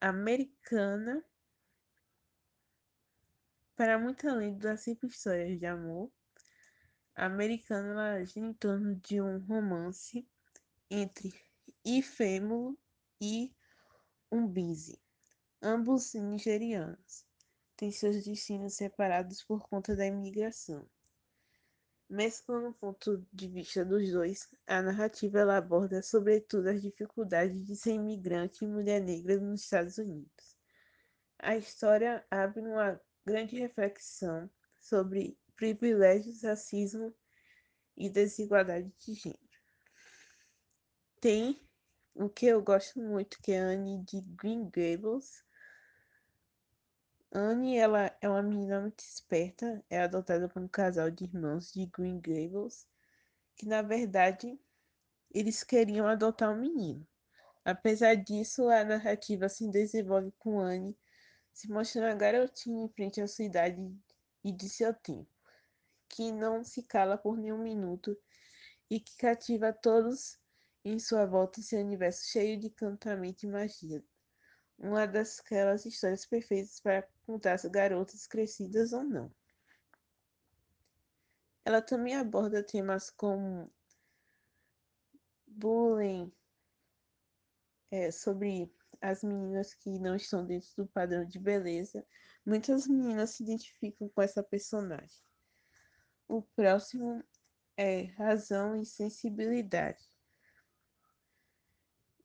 [0.00, 1.24] Americana,
[3.76, 6.10] para muito além das simples histórias de amor.
[7.14, 10.26] A Americana ela gira em torno de um romance
[10.90, 11.32] entre
[11.84, 12.76] Ifêmulo
[13.20, 13.54] e
[14.32, 15.00] Umbizi,
[15.62, 17.24] ambos nigerianos.
[17.76, 20.84] Têm seus destinos separados por conta da imigração.
[22.08, 27.76] Mesclando o ponto de vista dos dois, a narrativa ela aborda sobretudo as dificuldades de
[27.76, 30.56] ser imigrante e mulher negra nos Estados Unidos.
[31.38, 34.50] A história abre uma grande reflexão
[34.80, 37.14] sobre privilégios, racismo
[37.94, 39.38] e desigualdade de gênero.
[41.20, 41.60] Tem
[42.14, 45.44] o que eu gosto muito, que é Anne de Green Gables.
[47.30, 51.84] Anne, ela é uma menina muito esperta, é adotada por um casal de irmãos de
[51.84, 52.86] Green Gables,
[53.54, 54.58] que na verdade
[55.30, 57.06] eles queriam adotar um menino.
[57.64, 60.96] Apesar disso, a narrativa se desenvolve com Anne
[61.52, 63.94] se mostrando a garotinha em frente à sua idade
[64.42, 65.28] e de seu tempo,
[66.08, 68.16] que não se cala por nenhum minuto
[68.88, 70.38] e que cativa todos
[70.84, 74.02] em sua volta em seu universo cheio de encantamento e magia.
[74.78, 79.30] Uma daquelas histórias perfeitas para contar as garotas crescidas ou não.
[81.62, 83.70] Ela também aborda temas como
[85.46, 86.32] bullying,
[87.90, 88.72] é, sobre
[89.02, 92.02] as meninas que não estão dentro do padrão de beleza.
[92.46, 95.22] Muitas meninas se identificam com essa personagem.
[96.26, 97.22] O próximo
[97.76, 100.02] é razão e sensibilidade.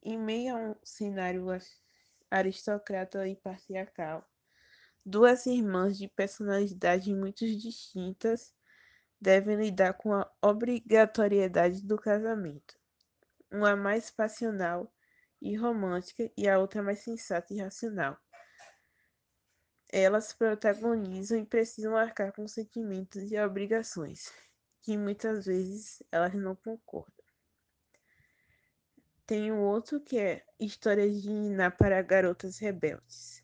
[0.01, 1.45] Em meio a um cenário
[2.31, 4.25] aristocrata e patriarcal,
[5.05, 8.53] duas irmãs de personalidades muito distintas
[9.19, 12.77] devem lidar com a obrigatoriedade do casamento.
[13.51, 14.93] Uma mais passional
[15.41, 18.17] e romântica e a outra mais sensata e racional.
[19.91, 24.31] Elas protagonizam e precisam arcar com sentimentos e obrigações,
[24.81, 27.13] que muitas vezes elas não concordam.
[29.25, 33.42] Tem o outro que é Histórias de Iná para Garotas Rebeldes.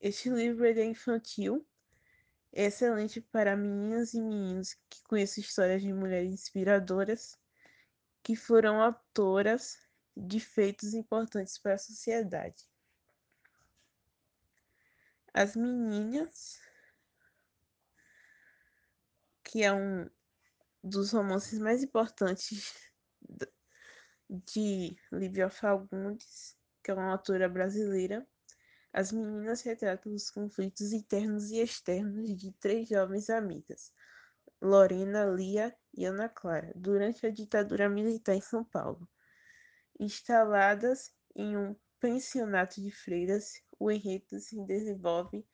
[0.00, 1.66] Este livro é infantil,
[2.52, 7.38] é excelente para meninas e meninos que conhecem histórias de mulheres inspiradoras
[8.22, 9.78] que foram autoras
[10.16, 12.68] de feitos importantes para a sociedade.
[15.32, 16.60] As Meninas,
[19.42, 20.08] que é um
[20.82, 22.72] dos romances mais importantes
[24.28, 28.26] de Lívia Fagundes, que é uma autora brasileira.
[28.96, 33.92] As meninas retratam os conflitos internos e externos de três jovens amigas,
[34.62, 39.08] Lorena, Lia e Ana Clara, durante a ditadura militar em São Paulo.
[39.98, 45.44] Instaladas em um pensionato de freiras, o enredo se desenvolve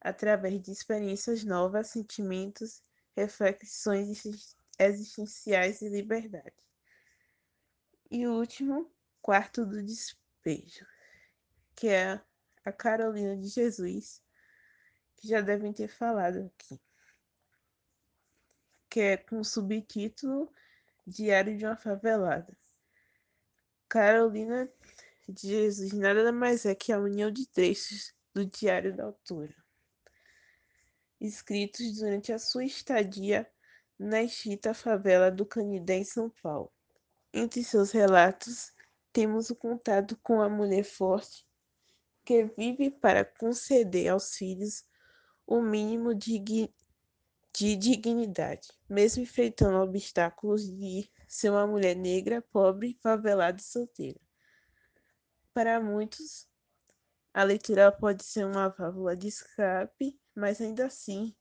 [0.00, 2.82] através de experiências novas, sentimentos,
[3.16, 4.24] reflexões
[4.80, 6.56] existenciais e liberdade.
[8.10, 8.90] E o último,
[9.22, 10.84] quarto do despejo,
[11.76, 12.20] que é
[12.64, 14.22] a Carolina de Jesus,
[15.16, 16.80] que já devem ter falado aqui,
[18.88, 20.52] que é com o subtítulo
[21.06, 22.56] Diário de uma Favelada.
[23.88, 24.70] Carolina
[25.28, 29.54] de Jesus nada mais é que a união de trechos do Diário da Autora,
[31.20, 33.50] escritos durante a sua estadia
[33.98, 36.72] na extinta favela do Canidé, em São Paulo.
[37.32, 38.72] Entre seus relatos,
[39.12, 41.44] temos o contato com a mulher forte
[42.30, 44.84] que vive para conceder aos filhos
[45.44, 53.58] o mínimo de, de dignidade, mesmo enfrentando obstáculos de ser uma mulher negra, pobre, favelada
[53.58, 54.20] e solteira.
[55.52, 56.48] Para muitos,
[57.34, 61.34] a leitura pode ser uma válvula de escape, mas ainda assim,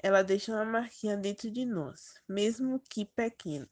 [0.00, 3.70] ela deixa uma marquinha dentro de nós, mesmo que pequena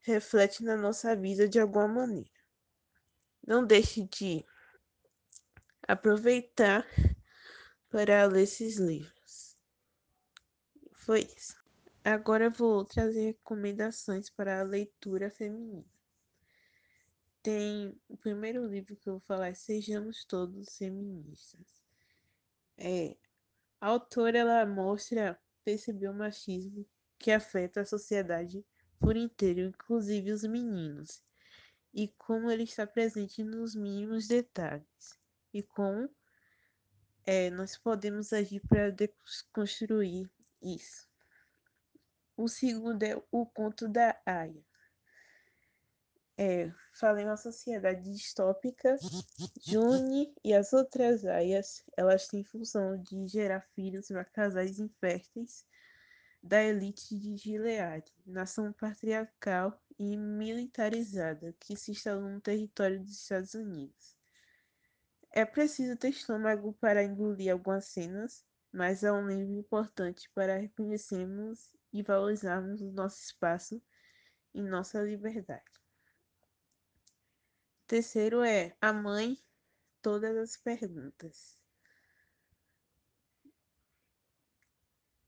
[0.00, 2.30] reflete na nossa vida de alguma maneira.
[3.46, 4.42] Não deixe de
[5.88, 6.86] aproveitar
[7.88, 9.56] para ler esses livros.
[10.92, 11.56] Foi isso.
[12.04, 15.84] Agora vou trazer recomendações para a leitura feminina.
[17.42, 21.82] Tem o primeiro livro que eu vou falar é Sejamos Todos Feministas.
[22.76, 23.16] É,
[23.80, 26.86] a autora ela mostra perceber o machismo
[27.18, 28.62] que afeta a sociedade
[29.00, 31.22] por inteiro, inclusive os meninos,
[31.94, 35.17] e como ele está presente nos mínimos detalhes,
[35.52, 36.08] e como
[37.26, 40.30] é, nós podemos agir para desconstruir
[40.62, 41.08] isso.
[42.36, 44.64] O segundo é o conto da Aya.
[46.38, 48.96] é, fala em uma sociedade distópica,
[49.60, 55.66] June e as outras aias, elas têm função de gerar filhos para casais inférteis
[56.42, 63.54] da elite de Gilead, nação patriarcal e militarizada que se instalou no território dos Estados
[63.54, 64.17] Unidos.
[65.30, 71.70] É preciso ter estômago para engolir algumas cenas, mas é um livro importante para reconhecermos
[71.92, 73.82] e valorizarmos o nosso espaço
[74.54, 75.62] e nossa liberdade.
[77.86, 79.38] Terceiro é a mãe,
[80.02, 81.56] todas as perguntas.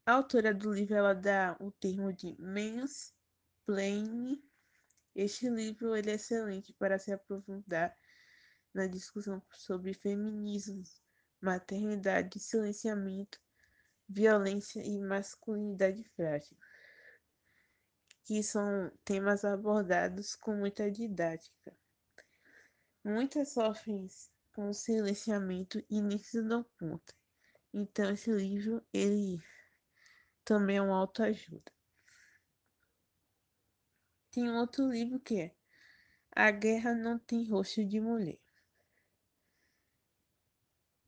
[0.04, 4.42] A autora do livro ela dá o termo de mansplaining.
[5.14, 7.96] Este livro ele é excelente para se aprofundar
[8.74, 10.82] na discussão sobre feminismo,
[11.40, 13.40] maternidade, silenciamento,
[14.08, 16.56] violência e masculinidade frágil,
[18.24, 21.76] que são temas abordados com muita didática.
[23.04, 24.08] Muitas sofrem
[24.52, 27.14] com silenciamento e nem se dão conta.
[27.72, 29.40] Então esse livro ele
[30.44, 31.72] também é uma autoajuda.
[34.32, 35.54] Tem um outro livro que é
[36.34, 38.39] A Guerra Não Tem Rosto de Mulher.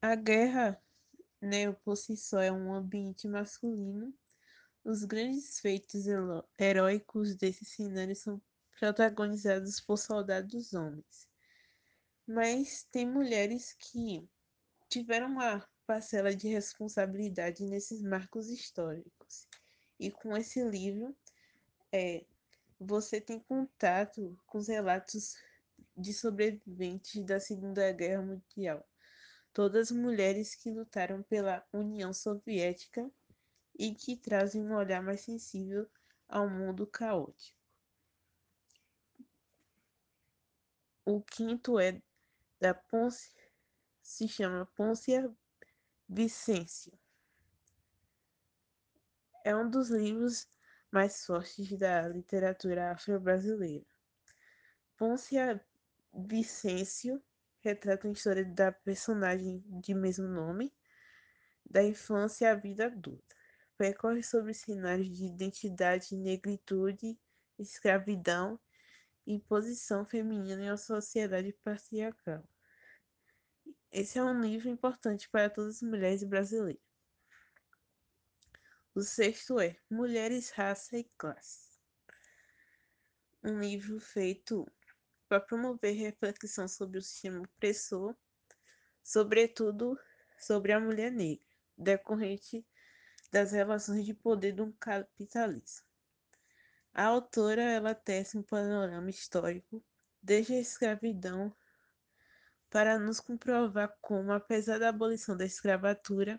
[0.04, 0.82] A guerra,
[1.40, 4.12] né, por si só, é um ambiente masculino.
[4.84, 6.06] Os grandes feitos
[6.58, 8.42] heróicos desse cenário são
[8.80, 11.28] protagonizados por soldados homens.
[12.26, 14.28] Mas tem mulheres que
[14.88, 19.46] tiveram uma parcela de responsabilidade nesses marcos históricos.
[20.00, 21.16] E com esse livro,
[21.92, 22.26] é,
[22.76, 25.36] você tem contato com os relatos
[25.96, 28.84] de sobreviventes da Segunda Guerra Mundial
[29.52, 33.10] todas mulheres que lutaram pela União Soviética
[33.78, 35.88] e que trazem um olhar mais sensível
[36.28, 37.60] ao mundo caótico.
[41.04, 42.00] O quinto é
[42.60, 43.34] da Ponce,
[44.00, 45.30] se chama Pôncia
[46.08, 46.92] Vicêncio.
[49.44, 50.46] É um dos livros
[50.90, 53.84] mais fortes da literatura afro-brasileira.
[54.96, 55.64] Pôncia
[56.14, 57.20] Vicêncio
[57.62, 60.72] retrata a história da personagem de mesmo nome,
[61.64, 63.36] da infância à vida adulta.
[63.78, 67.18] Percorre sobre cenários de identidade, negritude,
[67.58, 68.58] escravidão
[69.26, 72.44] e posição feminina em uma sociedade patriarcal.
[73.90, 76.82] Esse é um livro importante para todas as mulheres brasileiras.
[78.94, 81.78] O sexto é Mulheres, Raça e Classe.
[83.42, 84.66] Um livro feito
[85.32, 88.14] para promover reflexão sobre o sistema opressor,
[89.02, 89.98] sobretudo
[90.38, 91.42] sobre a mulher negra,
[91.74, 92.66] decorrente
[93.30, 95.86] das relações de poder do capitalismo.
[96.92, 99.82] A autora ela tece um panorama histórico
[100.22, 101.56] desde a escravidão
[102.68, 106.38] para nos comprovar como, apesar da abolição da escravatura,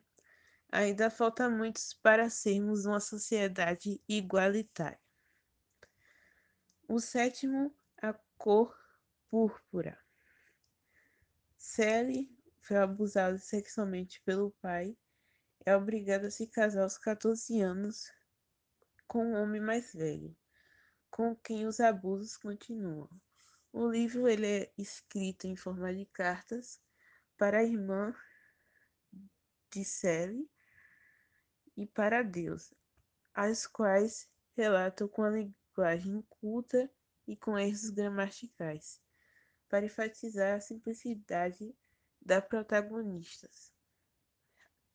[0.71, 5.01] ainda falta muitos para sermos uma sociedade igualitária.
[6.87, 8.82] O sétimo, a cor
[9.33, 9.97] púrpura.
[11.57, 12.29] Sally
[12.61, 14.95] foi abusada sexualmente pelo pai.
[15.65, 18.11] É obrigada a se casar aos 14 anos
[19.07, 20.37] com um homem mais velho,
[21.09, 23.09] com quem os abusos continuam.
[23.71, 26.79] O livro ele é escrito em forma de cartas
[27.35, 28.15] para a irmã
[29.71, 30.47] de Sally
[31.75, 32.71] e para Deus,
[33.33, 36.87] as quais relatam com a linguagem culta
[37.25, 39.01] e com erros gramaticais
[39.73, 41.75] para enfatizar a simplicidade
[42.21, 43.73] das protagonistas,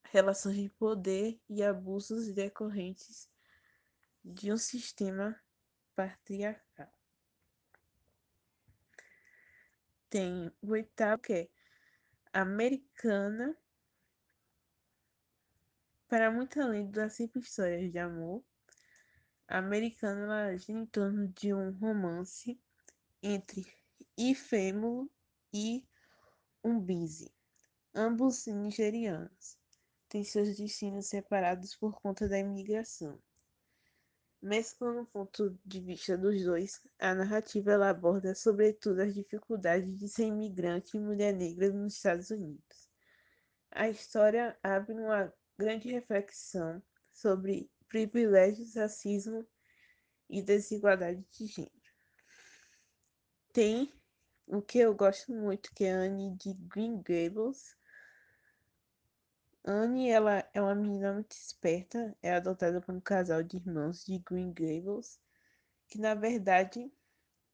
[0.04, 3.28] relações de poder e abusos decorrentes
[4.24, 5.36] de um sistema
[5.96, 6.92] patriarcal.
[10.08, 11.48] Tem o oitavo que é
[12.32, 13.58] americana,
[16.06, 18.44] para muito além das simples histórias de amor,
[19.48, 22.56] a americana ela gira em torno de um romance
[23.20, 23.77] entre
[24.20, 25.08] Ifêmulo
[25.54, 25.86] e
[26.64, 27.32] Umbizi,
[27.94, 29.56] ambos nigerianos,
[30.08, 33.22] têm seus destinos separados por conta da imigração.
[34.42, 40.08] Mesclando o ponto de vista dos dois, a narrativa ela aborda sobretudo as dificuldades de
[40.08, 42.90] ser imigrante e mulher negra nos Estados Unidos.
[43.70, 49.46] A história abre uma grande reflexão sobre privilégios, racismo
[50.28, 51.72] e desigualdade de gênero.
[53.52, 53.92] Tem
[54.50, 57.76] o que eu gosto muito, que é a Anne de Green Gables.
[59.62, 64.18] Anne, ela é uma menina muito esperta, é adotada por um casal de irmãos de
[64.18, 65.20] Green Gables,
[65.86, 66.90] que na verdade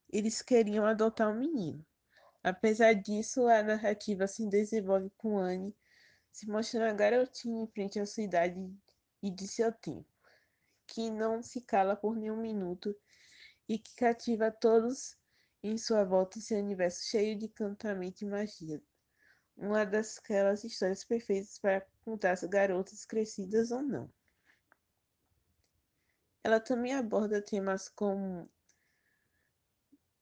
[0.08, 1.84] eles queriam adotar um menino.
[2.44, 5.74] Apesar disso, a narrativa se desenvolve com Anne
[6.30, 8.72] se mostrando garotinha em frente à sua idade
[9.20, 10.08] e de seu tempo,
[10.86, 12.94] que não se cala por nenhum minuto
[13.68, 15.16] e que cativa todos
[15.64, 18.82] em sua volta em seu universo cheio de encantamento e magia.
[19.56, 24.12] Uma daquelas histórias perfeitas para contar as garotas crescidas ou não.
[26.42, 28.46] Ela também aborda temas como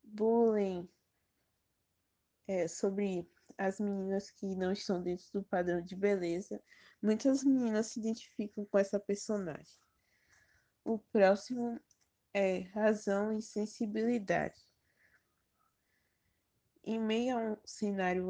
[0.05, 0.89] bullying,
[2.47, 3.29] é, sobre
[3.59, 6.63] as meninas que não estão dentro do padrão de beleza.
[7.03, 9.81] Muitas meninas se identificam com essa personagem.
[10.85, 11.81] O próximo
[12.33, 14.72] é razão e sensibilidade.
[16.85, 18.27] Em meio a um cenário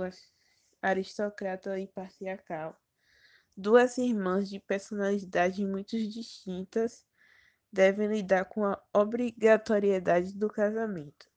[0.83, 2.79] aristocrata e patriarcal,
[3.57, 7.07] duas irmãs de personalidades muito distintas
[7.73, 11.31] devem lidar com a obrigatoriedade do casamento.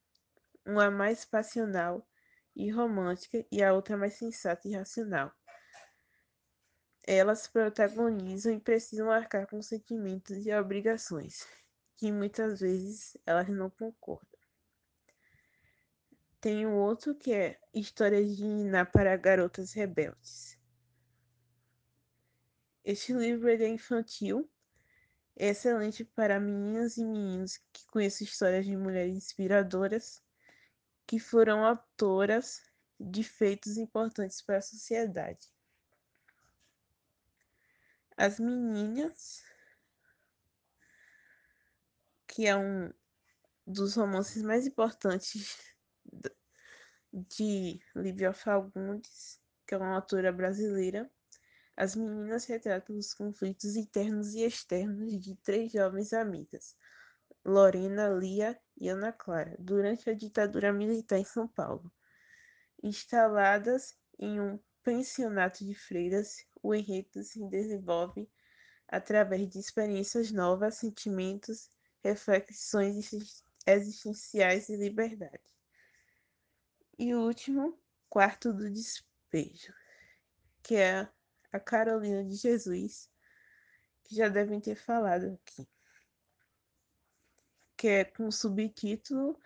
[0.66, 2.06] Uma mais passional
[2.54, 5.32] e romântica e a outra mais sensata e racional.
[7.08, 11.48] Elas protagonizam e precisam arcar com sentimentos e obrigações,
[11.96, 14.35] que muitas vezes elas não concordam.
[16.46, 20.60] Tem um outro que é Histórias de Iná para Garotas Rebeldes.
[22.84, 24.48] Este livro é infantil,
[25.36, 30.22] é excelente para meninas e meninos que conhecem histórias de mulheres inspiradoras
[31.08, 32.62] que foram autoras
[33.00, 35.52] de feitos importantes para a sociedade.
[38.16, 39.44] As Meninas,
[42.28, 42.94] que é um
[43.66, 45.75] dos romances mais importantes
[47.16, 51.10] de Lívia Fagundes, que é uma autora brasileira.
[51.78, 56.76] As meninas retratam os conflitos internos e externos de três jovens amigas,
[57.46, 61.90] Lorena, Lia e Ana Clara, durante a ditadura militar em São Paulo.
[62.84, 68.30] Instaladas em um pensionato de freiras, o enredo se desenvolve
[68.88, 71.72] através de experiências novas, sentimentos,
[72.04, 73.10] reflexões
[73.66, 75.55] existenciais e liberdade.
[76.98, 77.78] E o último,
[78.10, 79.74] quarto do despejo,
[80.64, 81.08] que é
[81.52, 83.10] a Carolina de Jesus,
[84.04, 85.68] que já devem ter falado aqui,
[87.76, 89.38] que é com o subtítulo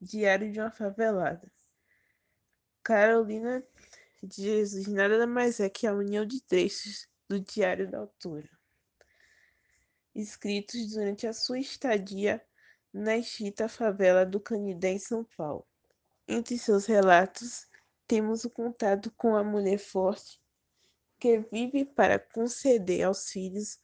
[0.00, 1.50] Diário de uma Favelada.
[2.84, 3.64] Carolina
[4.22, 8.48] de Jesus nada mais é que a união de trechos do Diário da Autora,
[10.14, 12.44] escritos durante a sua estadia
[12.92, 15.66] na extinta favela do Canidé em São Paulo.
[16.28, 17.66] Entre seus relatos,
[18.06, 20.40] temos o contato com a mulher forte
[21.18, 23.80] que vive para conceder aos filhos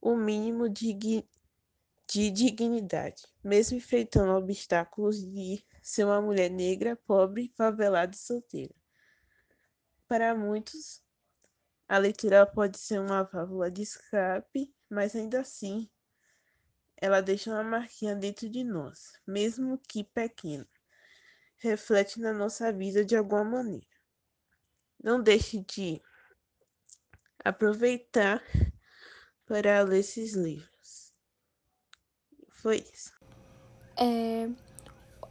[0.00, 8.14] o mínimo de, de dignidade, mesmo enfrentando obstáculos de ser uma mulher negra, pobre, favelada
[8.14, 8.74] e solteira.
[10.06, 11.02] Para muitos,
[11.88, 15.90] a leitura pode ser uma válvula de escape, mas ainda assim,
[16.96, 20.68] ela deixa uma marquinha dentro de nós, mesmo que pequena
[21.62, 23.86] reflete na nossa vida de alguma maneira.
[25.02, 26.02] Não deixe de
[27.44, 28.42] aproveitar
[29.46, 31.12] para ler esses livros.
[32.50, 33.12] Foi isso.
[33.96, 34.48] É,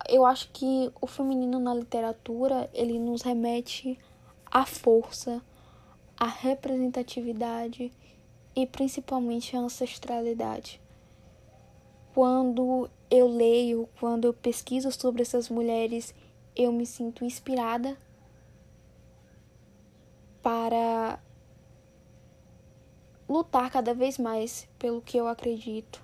[0.09, 3.97] eu acho que o feminino na literatura ele nos remete
[4.45, 5.41] à força,
[6.17, 7.91] à representatividade
[8.55, 10.81] e principalmente à ancestralidade.
[12.13, 16.13] Quando eu leio, quando eu pesquiso sobre essas mulheres,
[16.55, 17.97] eu me sinto inspirada
[20.41, 21.19] para
[23.27, 26.03] lutar cada vez mais pelo que eu acredito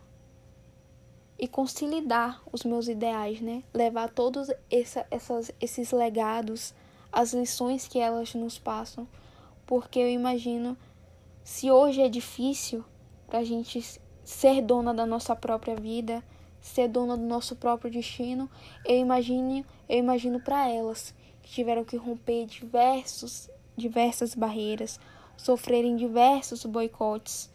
[1.40, 3.64] e consolidar os meus ideais, né?
[3.74, 6.74] Levar todos essa, essas, esses legados,
[7.12, 9.08] as lições que elas nos passam,
[9.66, 10.78] porque eu imagino
[11.44, 12.84] se hoje é difícil
[13.28, 16.24] para a gente ser dona da nossa própria vida,
[16.60, 18.50] ser dona do nosso próprio destino,
[18.84, 25.00] eu imagino, eu imagino para elas que tiveram que romper diversos, diversas barreiras,
[25.36, 27.50] sofrerem diversos boicotes,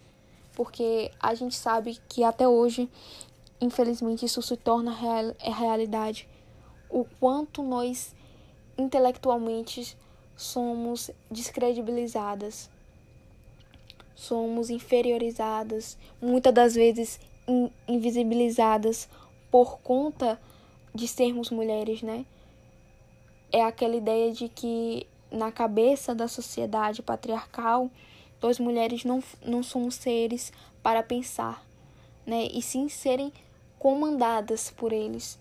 [0.55, 2.89] porque a gente sabe que até hoje,
[3.61, 6.29] infelizmente, isso se torna real, é realidade.
[6.89, 8.15] O quanto nós
[8.79, 9.97] intelectualmente
[10.37, 12.71] somos descredibilizadas
[14.23, 17.19] somos inferiorizadas, muitas das vezes
[17.89, 19.09] invisibilizadas
[19.51, 20.41] por conta
[20.95, 22.25] de sermos mulheres, né?
[23.51, 27.91] É aquela ideia de que na cabeça da sociedade patriarcal,
[28.41, 30.53] nós mulheres não, não somos seres
[30.83, 31.65] para pensar,
[32.27, 32.47] né?
[32.53, 33.33] E sim serem
[33.79, 35.39] comandadas por eles.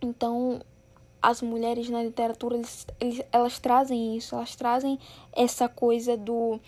[0.00, 0.60] Então,
[1.20, 4.98] as mulheres na literatura, eles, eles, elas trazem isso, elas trazem
[5.32, 6.60] essa coisa do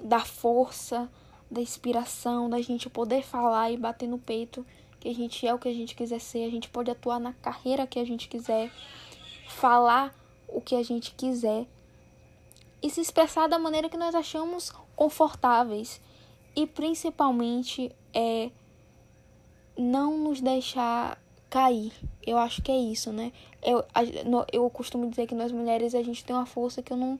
[0.00, 1.10] da força,
[1.50, 4.64] da inspiração, da gente poder falar e bater no peito
[5.00, 7.32] que a gente é o que a gente quiser ser, a gente pode atuar na
[7.34, 8.70] carreira que a gente quiser,
[9.48, 10.14] falar
[10.48, 11.66] o que a gente quiser
[12.82, 16.00] e se expressar da maneira que nós achamos confortáveis
[16.54, 18.50] e principalmente é
[19.76, 21.92] não nos deixar cair.
[22.26, 23.32] Eu acho que é isso, né?
[23.62, 23.84] Eu,
[24.52, 27.18] eu costumo dizer que nós mulheres a gente tem uma força que eu não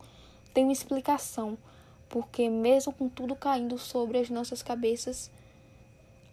[0.52, 1.56] tenho explicação,
[2.08, 5.30] porque mesmo com tudo caindo sobre as nossas cabeças,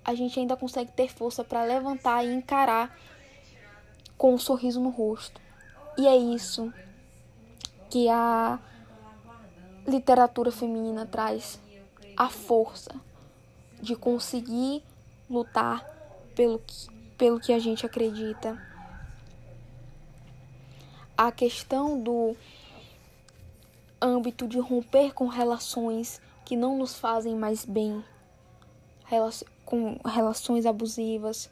[0.06, 2.96] a gente ainda consegue ter força para levantar e encarar
[4.16, 5.42] com um sorriso no rosto.
[5.98, 6.72] E é isso
[7.90, 8.60] que a
[9.88, 11.60] literatura feminina traz
[12.16, 12.92] a força
[13.82, 14.84] de conseguir
[15.30, 15.84] lutar
[16.36, 16.88] pelo que,
[17.18, 18.62] pelo que a gente acredita.
[21.18, 22.36] A questão do
[24.02, 28.04] âmbito de romper com relações que não nos fazem mais bem,
[29.66, 31.50] com relações abusivas,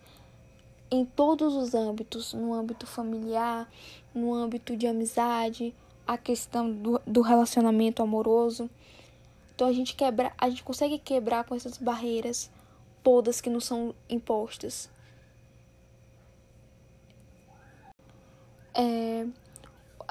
[0.91, 3.68] em todos os âmbitos, no âmbito familiar,
[4.14, 5.73] no âmbito de amizade,
[6.06, 8.69] a questão do, do relacionamento amoroso.
[9.56, 12.52] Então a gente quebra, a gente consegue quebrar com essas barreiras
[13.02, 14.90] todas que nos são impostas.
[18.76, 19.26] É,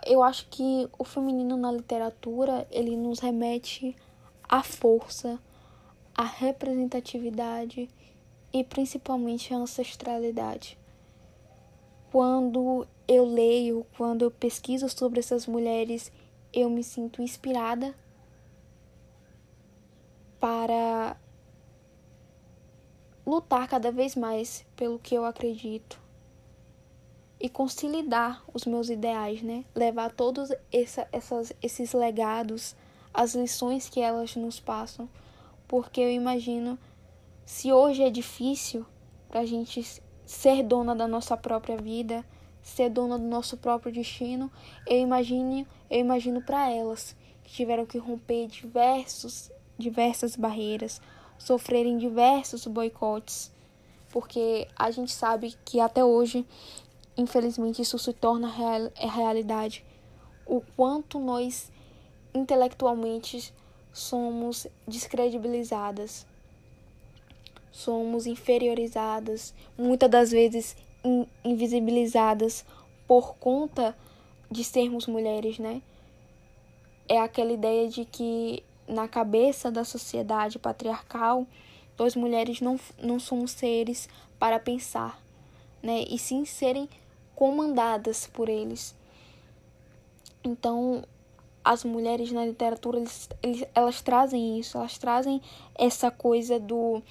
[0.07, 3.97] eu acho que o feminino na literatura ele nos remete
[4.49, 5.39] à força,
[6.15, 7.89] à representatividade
[8.53, 10.79] e principalmente à ancestralidade.
[12.11, 16.13] Quando eu leio, quando eu pesquiso sobre essas mulheres,
[16.53, 17.95] eu me sinto inspirada
[20.39, 21.17] para
[23.25, 26.01] lutar cada vez mais pelo que eu acredito
[27.41, 29.65] e consolidar os meus ideais, né?
[29.75, 32.77] Levar todos essa, essas, esses legados,
[33.13, 35.09] as lições que elas nos passam,
[35.73, 36.79] porque eu imagino
[37.47, 38.85] se hoje é difícil
[39.27, 42.23] para a gente ser dona da nossa própria vida,
[42.61, 44.53] ser dona do nosso próprio destino,
[44.87, 51.01] eu imagino, eu imagino para elas que tiveram que romper diversos, diversas barreiras,
[51.39, 53.51] sofrerem diversos boicotes,
[54.11, 56.47] porque a gente sabe que até hoje,
[57.17, 59.83] infelizmente, isso se torna real, é realidade.
[60.45, 61.73] O quanto nós
[62.35, 63.55] intelectualmente
[63.93, 66.27] somos descredibilizadas
[67.73, 72.65] somos inferiorizadas, muitas das vezes in invisibilizadas
[73.09, 73.97] por conta
[74.51, 75.83] de sermos mulheres, né?
[77.09, 81.47] É aquela ideia de que na cabeça da sociedade patriarcal,
[81.99, 84.09] nós mulheres não, não somos seres
[84.39, 85.21] para pensar,
[85.83, 86.05] né?
[86.09, 86.89] E sim serem
[87.35, 88.95] comandadas por eles.
[90.45, 91.05] Então,
[91.65, 95.41] as mulheres na literatura, eles, eles, elas trazem isso, elas trazem
[95.75, 97.03] essa coisa do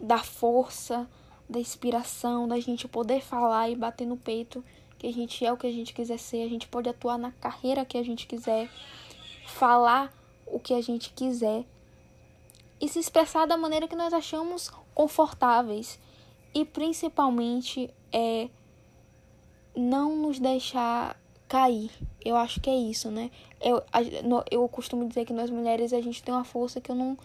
[0.00, 1.06] da força,
[1.48, 4.64] da inspiração, da gente poder falar e bater no peito
[4.98, 7.32] que a gente é o que a gente quiser ser, a gente pode atuar na
[7.32, 8.70] carreira que a gente quiser,
[9.46, 10.12] falar
[10.46, 11.64] o que a gente quiser
[12.80, 15.98] e se expressar da maneira que nós achamos confortáveis
[16.54, 18.48] e principalmente é
[19.76, 21.19] não nos deixar
[21.50, 21.90] cair.
[22.24, 23.28] Eu acho que é isso, né?
[23.60, 23.82] Eu,
[24.48, 27.18] eu costumo dizer que nós mulheres a gente tem uma força que eu não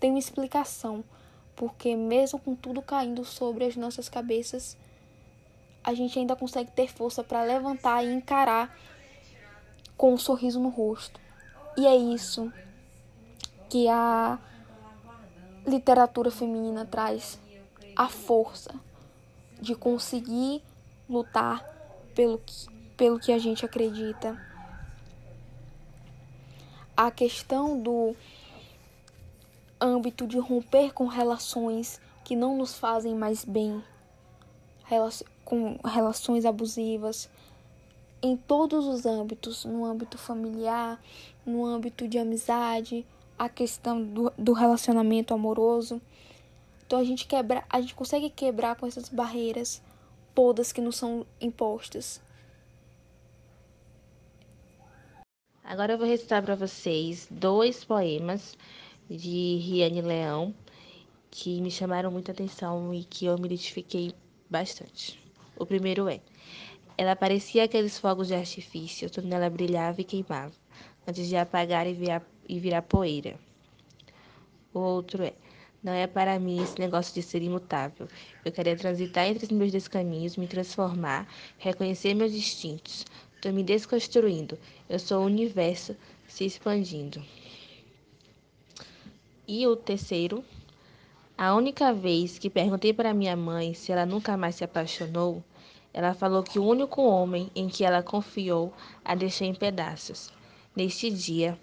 [0.00, 1.04] tenho explicação
[1.54, 4.76] porque mesmo com tudo caindo sobre as nossas cabeças,
[5.82, 8.76] a gente ainda consegue ter força para levantar e encarar
[9.96, 11.20] com um sorriso no rosto.
[11.76, 12.52] E é isso
[13.68, 14.38] que a
[15.66, 17.40] literatura feminina traz
[17.96, 18.72] a força
[19.60, 20.62] de conseguir
[21.08, 21.64] lutar
[22.14, 24.36] pelo que, pelo que a gente acredita.
[26.96, 28.14] A questão do
[29.80, 33.82] âmbito de romper com relações que não nos fazem mais bem,
[35.44, 37.30] com relações abusivas,
[38.20, 41.00] em todos os âmbitos, no âmbito familiar,
[41.46, 43.06] no âmbito de amizade,
[43.38, 46.02] a questão do, do relacionamento amoroso.
[46.84, 49.80] Então a gente quebra, a gente consegue quebrar com essas barreiras
[50.34, 52.20] todas que nos são impostas.
[55.68, 58.56] Agora eu vou recitar para vocês dois poemas
[59.06, 60.54] de Riane Leão,
[61.30, 64.14] que me chamaram muita atenção e que eu me identifiquei
[64.48, 65.22] bastante.
[65.58, 66.22] O primeiro é:
[66.96, 70.54] Ela parecia aqueles fogos de artifício, tudo nela brilhava e queimava,
[71.06, 73.38] antes de apagar e virar, e virar poeira.
[74.72, 75.34] O outro é:
[75.82, 78.08] Não é para mim esse negócio de ser imutável.
[78.42, 81.28] Eu queria transitar entre os meus dois caminhos, me transformar,
[81.58, 83.04] reconhecer meus instintos.
[83.38, 84.58] Estou me desconstruindo.
[84.88, 85.94] Eu sou o universo
[86.26, 87.22] se expandindo.
[89.46, 90.44] E o terceiro,
[91.36, 95.40] a única vez que perguntei para minha mãe se ela nunca mais se apaixonou,
[95.94, 98.74] ela falou que o único homem em que ela confiou
[99.04, 100.32] a deixou em pedaços.
[100.74, 101.56] Neste dia,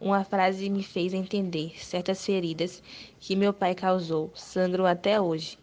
[0.00, 2.80] uma frase me fez entender certas feridas
[3.18, 5.58] que meu pai causou sangram até hoje.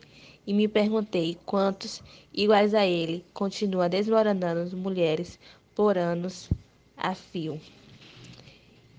[0.46, 2.02] E me perguntei quantos,
[2.34, 5.40] iguais a ele, continuam desmoronando mulheres
[5.74, 6.50] por anos
[6.98, 7.60] a fio.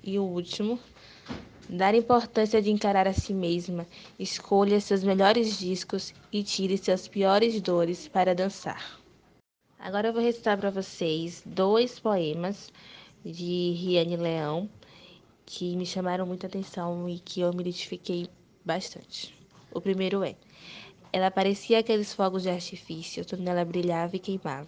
[0.02, 0.78] E o último,
[1.68, 3.86] dar importância de encarar a si mesma,
[4.18, 9.00] escolha seus melhores discos e tire suas piores dores para dançar.
[9.78, 12.72] Agora eu vou recitar para vocês dois poemas
[13.24, 14.68] de Riane Leão
[15.46, 18.28] que me chamaram muita atenção e que eu me identifiquei
[18.64, 19.34] bastante.
[19.70, 20.36] O primeiro é:
[21.14, 24.66] ela parecia aqueles fogos de artifício, tudo nela brilhava e queimava,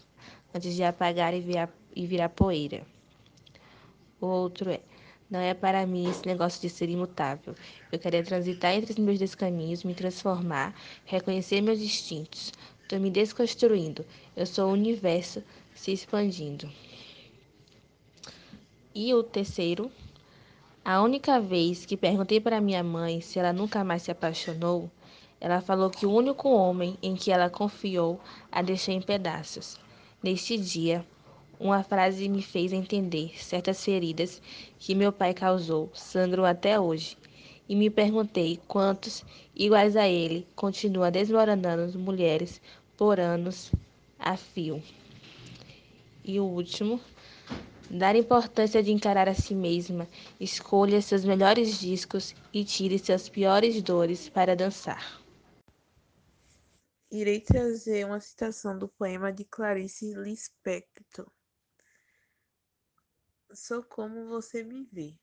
[0.55, 2.87] antes de apagar e virar, e virar poeira.
[4.21, 4.79] O outro é:
[5.29, 7.53] não é para mim esse negócio de ser imutável.
[7.91, 10.73] Eu queria transitar entre os meus dois caminhos, me transformar,
[11.05, 12.53] reconhecer meus instintos.
[12.81, 14.07] Estou me desconstruindo.
[14.37, 15.43] Eu sou o universo
[15.75, 16.71] se expandindo.
[18.95, 19.91] E o terceiro
[20.85, 24.89] a única vez que perguntei para minha mãe se ela nunca mais se apaixonou,
[25.41, 29.79] ela falou que o único homem em que ela confiou a deixou em pedaços.
[30.23, 31.05] Neste dia,
[31.61, 34.41] uma frase me fez entender certas feridas
[34.79, 37.17] que meu pai causou sangram até hoje.
[37.69, 42.61] E me perguntei quantos, iguais a ele, continuam desmoronando mulheres
[42.97, 43.73] por anos
[44.19, 44.83] a fio.
[46.25, 47.01] E o último,
[47.89, 50.09] Dar importância de encarar a si mesma,
[50.41, 55.26] escolha seus melhores discos e tire suas piores dores para dançar.
[57.11, 61.31] Irei trazer uma citação do poema de Clarice Lispector.
[63.55, 65.17] Sou como você me vê.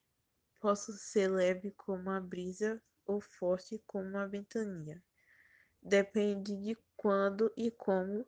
[0.60, 5.02] Posso ser leve como a brisa ou forte como uma ventania.
[5.82, 8.26] Depende de quando e como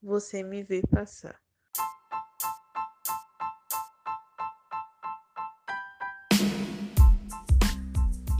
[0.00, 1.41] você me vê passar.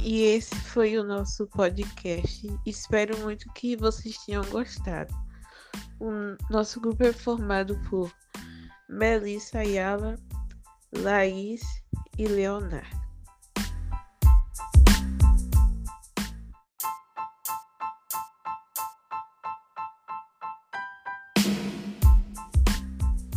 [0.05, 2.45] E esse foi o nosso podcast.
[2.67, 5.15] Espero muito que vocês tenham gostado.
[6.01, 6.11] O
[6.51, 8.13] nosso grupo é formado por
[8.89, 10.19] Melissa Ayala,
[10.93, 11.63] Laís
[12.19, 13.01] e Leonardo.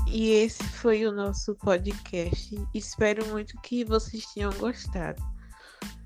[0.07, 2.55] E esse foi o nosso podcast.
[2.73, 5.34] Espero muito que vocês tenham gostado.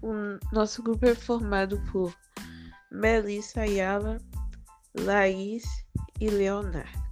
[0.02, 0.14] O
[0.54, 2.16] nosso grupo é formado por
[2.92, 4.18] Melissa Ayala,
[4.98, 5.64] Laís
[6.20, 7.09] e Leonardo.